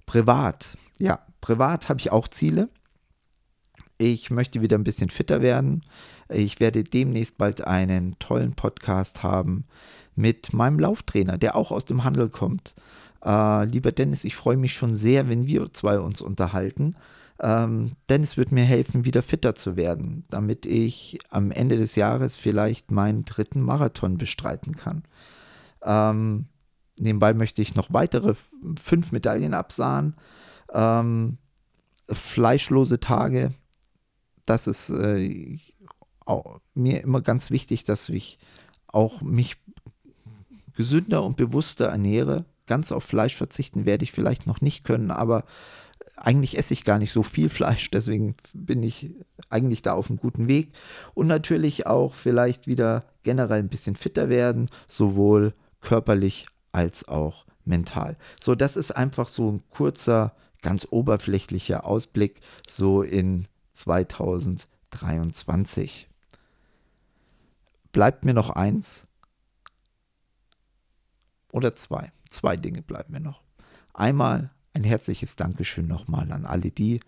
Privat, 0.04 0.76
ja, 0.98 1.20
privat 1.40 1.88
habe 1.88 2.00
ich 2.00 2.12
auch 2.12 2.28
Ziele. 2.28 2.68
Ich 3.96 4.30
möchte 4.30 4.60
wieder 4.60 4.76
ein 4.76 4.84
bisschen 4.84 5.08
fitter 5.08 5.40
werden. 5.40 5.82
Ich 6.28 6.60
werde 6.60 6.84
demnächst 6.84 7.38
bald 7.38 7.66
einen 7.66 8.18
tollen 8.18 8.52
Podcast 8.52 9.22
haben 9.22 9.64
mit 10.14 10.52
meinem 10.52 10.78
Lauftrainer, 10.78 11.38
der 11.38 11.56
auch 11.56 11.70
aus 11.70 11.86
dem 11.86 12.04
Handel 12.04 12.28
kommt. 12.28 12.74
Äh, 13.24 13.64
lieber 13.64 13.92
Dennis, 13.92 14.24
ich 14.24 14.36
freue 14.36 14.56
mich 14.56 14.74
schon 14.74 14.94
sehr, 14.94 15.28
wenn 15.28 15.46
wir 15.46 15.72
zwei 15.72 15.98
uns 15.98 16.20
unterhalten. 16.20 16.96
Ähm, 17.40 17.92
Dennis 18.08 18.36
wird 18.36 18.52
mir 18.52 18.64
helfen, 18.64 19.04
wieder 19.04 19.22
fitter 19.22 19.54
zu 19.54 19.76
werden, 19.76 20.24
damit 20.30 20.64
ich 20.64 21.18
am 21.28 21.50
Ende 21.50 21.76
des 21.76 21.94
Jahres 21.94 22.36
vielleicht 22.36 22.90
meinen 22.90 23.24
dritten 23.24 23.60
Marathon 23.60 24.16
bestreiten 24.16 24.74
kann. 24.74 25.02
Ähm, 25.82 26.46
nebenbei 26.98 27.34
möchte 27.34 27.60
ich 27.60 27.74
noch 27.74 27.92
weitere 27.92 28.34
fünf 28.82 29.12
Medaillen 29.12 29.52
absahen. 29.52 30.16
Ähm, 30.72 31.36
fleischlose 32.08 33.00
Tage, 33.00 33.52
das 34.46 34.66
ist 34.66 34.90
äh, 34.90 35.58
mir 36.74 37.02
immer 37.02 37.20
ganz 37.20 37.50
wichtig, 37.50 37.84
dass 37.84 38.08
ich 38.08 38.38
auch 38.86 39.20
mich 39.20 39.56
gesünder 40.74 41.22
und 41.24 41.36
bewusster 41.36 41.86
ernähre. 41.86 42.44
Ganz 42.66 42.92
auf 42.92 43.04
Fleisch 43.04 43.36
verzichten 43.36 43.86
werde 43.86 44.04
ich 44.04 44.12
vielleicht 44.12 44.46
noch 44.46 44.60
nicht 44.60 44.84
können, 44.84 45.10
aber 45.10 45.44
eigentlich 46.16 46.58
esse 46.58 46.72
ich 46.72 46.84
gar 46.84 46.98
nicht 46.98 47.12
so 47.12 47.22
viel 47.22 47.48
Fleisch, 47.48 47.90
deswegen 47.90 48.34
bin 48.52 48.82
ich 48.82 49.14
eigentlich 49.50 49.82
da 49.82 49.92
auf 49.92 50.10
einem 50.10 50.18
guten 50.18 50.48
Weg. 50.48 50.72
Und 51.14 51.26
natürlich 51.26 51.86
auch 51.86 52.14
vielleicht 52.14 52.66
wieder 52.66 53.04
generell 53.22 53.60
ein 53.60 53.68
bisschen 53.68 53.96
fitter 53.96 54.28
werden, 54.28 54.68
sowohl 54.88 55.54
körperlich 55.80 56.46
als 56.72 57.06
auch 57.08 57.46
mental. 57.64 58.16
So, 58.40 58.54
das 58.54 58.76
ist 58.76 58.92
einfach 58.92 59.28
so 59.28 59.52
ein 59.52 59.62
kurzer, 59.70 60.34
ganz 60.62 60.86
oberflächlicher 60.90 61.86
Ausblick 61.86 62.40
so 62.68 63.02
in 63.02 63.46
2023. 63.74 66.08
Bleibt 67.92 68.24
mir 68.24 68.34
noch 68.34 68.50
eins 68.50 69.06
oder 71.52 71.74
zwei. 71.74 72.12
Zwei 72.30 72.56
Dinge 72.56 72.82
bleiben 72.82 73.12
mir 73.12 73.20
noch. 73.20 73.42
Einmal 73.94 74.50
ein 74.74 74.84
herzliches 74.84 75.36
Dankeschön 75.36 75.86
nochmal 75.86 76.30
an 76.32 76.44
alle 76.44 76.70
die, 76.70 77.00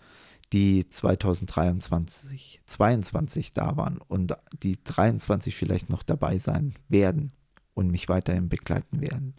die 0.53 0.89
2023, 0.89 2.63
2022 2.65 3.53
da 3.53 3.77
waren 3.77 3.99
und 3.99 4.35
die 4.63 4.83
23 4.83 5.55
vielleicht 5.55 5.91
noch 5.91 6.03
dabei 6.03 6.39
sein 6.39 6.75
werden 6.89 7.33
und 7.75 7.91
mich 7.91 8.09
weiterhin 8.09 8.49
begleiten 8.49 9.01
werden. 9.01 9.35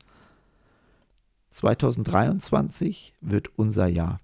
2023 1.49 3.15
wird 3.21 3.57
unser 3.57 3.87
Jahr. 3.87 4.19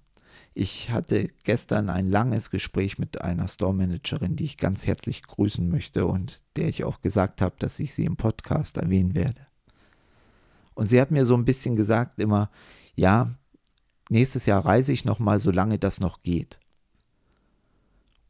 Ich 0.54 0.92
hatte 0.92 1.30
gestern 1.44 1.90
ein 1.90 2.10
langes 2.10 2.50
Gespräch 2.50 2.98
mit 2.98 3.22
einer 3.22 3.48
Store-Managerin, 3.48 4.36
die 4.36 4.46
ich 4.46 4.58
ganz 4.58 4.86
herzlich 4.86 5.24
grüßen 5.24 5.68
möchte 5.68 6.06
und 6.06 6.44
der 6.56 6.70
ich 6.70 6.84
auch 6.84 7.02
gesagt 7.02 7.42
habe, 7.42 7.56
dass 7.60 7.80
ich 7.80 7.94
sie 7.94 8.06
im 8.06 8.16
Podcast 8.16 8.78
erwähnen 8.78 9.16
werde. 9.16 9.48
Und 10.76 10.90
sie 10.90 11.02
hat 11.02 11.10
mir 11.10 11.26
so 11.26 11.36
ein 11.36 11.46
bisschen 11.46 11.76
gesagt 11.76 12.22
immer, 12.22 12.52
ja, 12.96 13.36
nächstes 14.10 14.46
Jahr 14.46 14.66
reise 14.66 14.92
ich 14.92 15.06
noch 15.06 15.20
mal, 15.20 15.40
solange 15.40 15.80
das 15.80 16.00
noch 16.00 16.22
geht. 16.22 16.60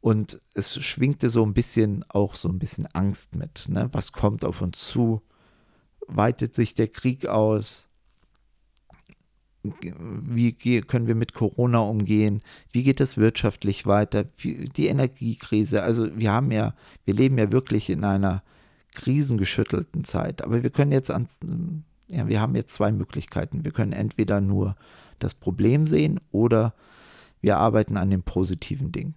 Und 0.00 0.40
es 0.54 0.80
schwingte 0.82 1.28
so 1.30 1.44
ein 1.44 1.52
bisschen 1.52 2.04
auch 2.08 2.36
so 2.36 2.48
ein 2.48 2.60
bisschen 2.60 2.86
Angst 2.92 3.34
mit. 3.34 3.68
Ne? 3.68 3.88
Was 3.92 4.12
kommt 4.12 4.44
auf 4.44 4.62
uns 4.62 4.78
zu? 4.78 5.20
Weitet 6.06 6.54
sich 6.54 6.74
der 6.74 6.86
Krieg 6.86 7.26
aus? 7.26 7.88
Wie 9.64 10.52
können 10.82 11.08
wir 11.08 11.16
mit 11.16 11.32
Corona 11.32 11.80
umgehen? 11.80 12.42
Wie 12.70 12.84
geht 12.84 13.00
es 13.00 13.16
wirtschaftlich 13.16 13.84
weiter? 13.84 14.22
Die 14.22 14.86
Energiekrise. 14.86 15.82
Also 15.82 16.16
wir 16.16 16.30
haben 16.30 16.52
ja, 16.52 16.76
wir 17.04 17.14
leben 17.14 17.36
ja 17.36 17.50
wirklich 17.50 17.90
in 17.90 18.04
einer 18.04 18.44
krisengeschüttelten 18.94 20.04
Zeit. 20.04 20.42
Aber 20.42 20.62
wir 20.62 20.70
können 20.70 20.92
jetzt 20.92 21.10
an, 21.10 21.26
ja, 22.08 22.28
wir 22.28 22.40
haben 22.40 22.54
jetzt 22.54 22.74
zwei 22.74 22.92
Möglichkeiten. 22.92 23.64
Wir 23.64 23.72
können 23.72 23.92
entweder 23.92 24.40
nur 24.40 24.76
das 25.18 25.34
Problem 25.34 25.86
sehen 25.86 26.20
oder 26.30 26.74
wir 27.40 27.58
arbeiten 27.58 27.96
an 27.96 28.10
den 28.10 28.22
positiven 28.22 28.92
Dingen. 28.92 29.14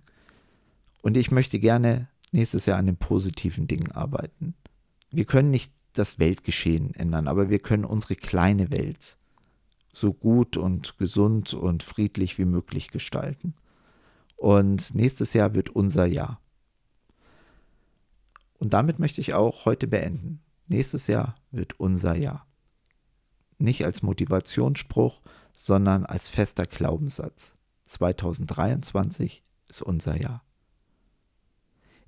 Und 1.01 1.17
ich 1.17 1.31
möchte 1.31 1.59
gerne 1.59 2.07
nächstes 2.31 2.65
Jahr 2.65 2.77
an 2.77 2.85
den 2.85 2.97
positiven 2.97 3.67
Dingen 3.67 3.91
arbeiten. 3.91 4.55
Wir 5.11 5.25
können 5.25 5.51
nicht 5.51 5.71
das 5.93 6.19
Weltgeschehen 6.19 6.93
ändern, 6.93 7.27
aber 7.27 7.49
wir 7.49 7.59
können 7.59 7.85
unsere 7.85 8.15
kleine 8.15 8.71
Welt 8.71 9.17
so 9.91 10.13
gut 10.13 10.57
und 10.57 10.97
gesund 10.97 11.53
und 11.53 11.83
friedlich 11.83 12.37
wie 12.37 12.45
möglich 12.45 12.89
gestalten. 12.89 13.55
Und 14.37 14.93
nächstes 14.95 15.33
Jahr 15.33 15.53
wird 15.55 15.69
unser 15.69 16.05
Jahr. 16.05 16.39
Und 18.57 18.73
damit 18.73 18.99
möchte 18.99 19.21
ich 19.21 19.33
auch 19.33 19.65
heute 19.65 19.87
beenden. 19.87 20.41
Nächstes 20.67 21.07
Jahr 21.07 21.35
wird 21.51 21.79
unser 21.79 22.15
Jahr. 22.15 22.45
Nicht 23.59 23.85
als 23.85 24.01
Motivationsspruch, 24.01 25.21
sondern 25.55 26.05
als 26.05 26.29
fester 26.29 26.65
Glaubenssatz. 26.65 27.55
2023 27.83 29.43
ist 29.67 29.81
unser 29.81 30.19
Jahr. 30.19 30.43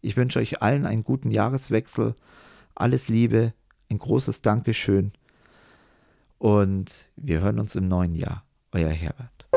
Ich 0.01 0.17
wünsche 0.17 0.39
euch 0.39 0.61
allen 0.61 0.85
einen 0.85 1.03
guten 1.03 1.29
Jahreswechsel, 1.29 2.15
alles 2.73 3.07
Liebe, 3.07 3.53
ein 3.89 3.99
großes 3.99 4.41
Dankeschön 4.41 5.11
und 6.39 7.09
wir 7.17 7.41
hören 7.41 7.59
uns 7.59 7.75
im 7.75 7.87
neuen 7.87 8.15
Jahr. 8.15 8.43
Euer 8.71 8.89
Herbert. 8.89 9.47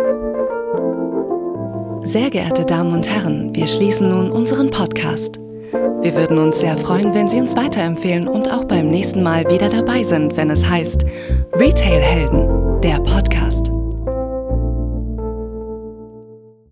Sehr 2.07 2.28
geehrte 2.30 2.66
Damen 2.66 2.92
und 2.92 3.09
Herren, 3.09 3.54
wir 3.54 3.66
schließen 3.66 4.11
nun 4.11 4.30
unseren 4.30 4.70
Podcast. 4.70 5.43
Wir 6.05 6.14
würden 6.17 6.37
uns 6.37 6.61
sehr 6.61 6.77
freuen, 6.77 7.14
wenn 7.14 7.31
Sie 7.31 7.40
uns 7.40 7.57
weiterempfehlen 7.57 8.29
und 8.29 8.53
auch 8.53 8.67
beim 8.67 8.88
nächsten 8.88 9.23
Mal 9.23 9.51
wieder 9.51 9.71
dabei 9.71 10.03
sind, 10.05 10.37
wenn 10.37 10.51
es 10.51 10.69
heißt 10.69 11.03
Retail 11.55 11.99
Helden, 11.99 12.83
der 12.83 12.97
Podcast. 12.97 13.43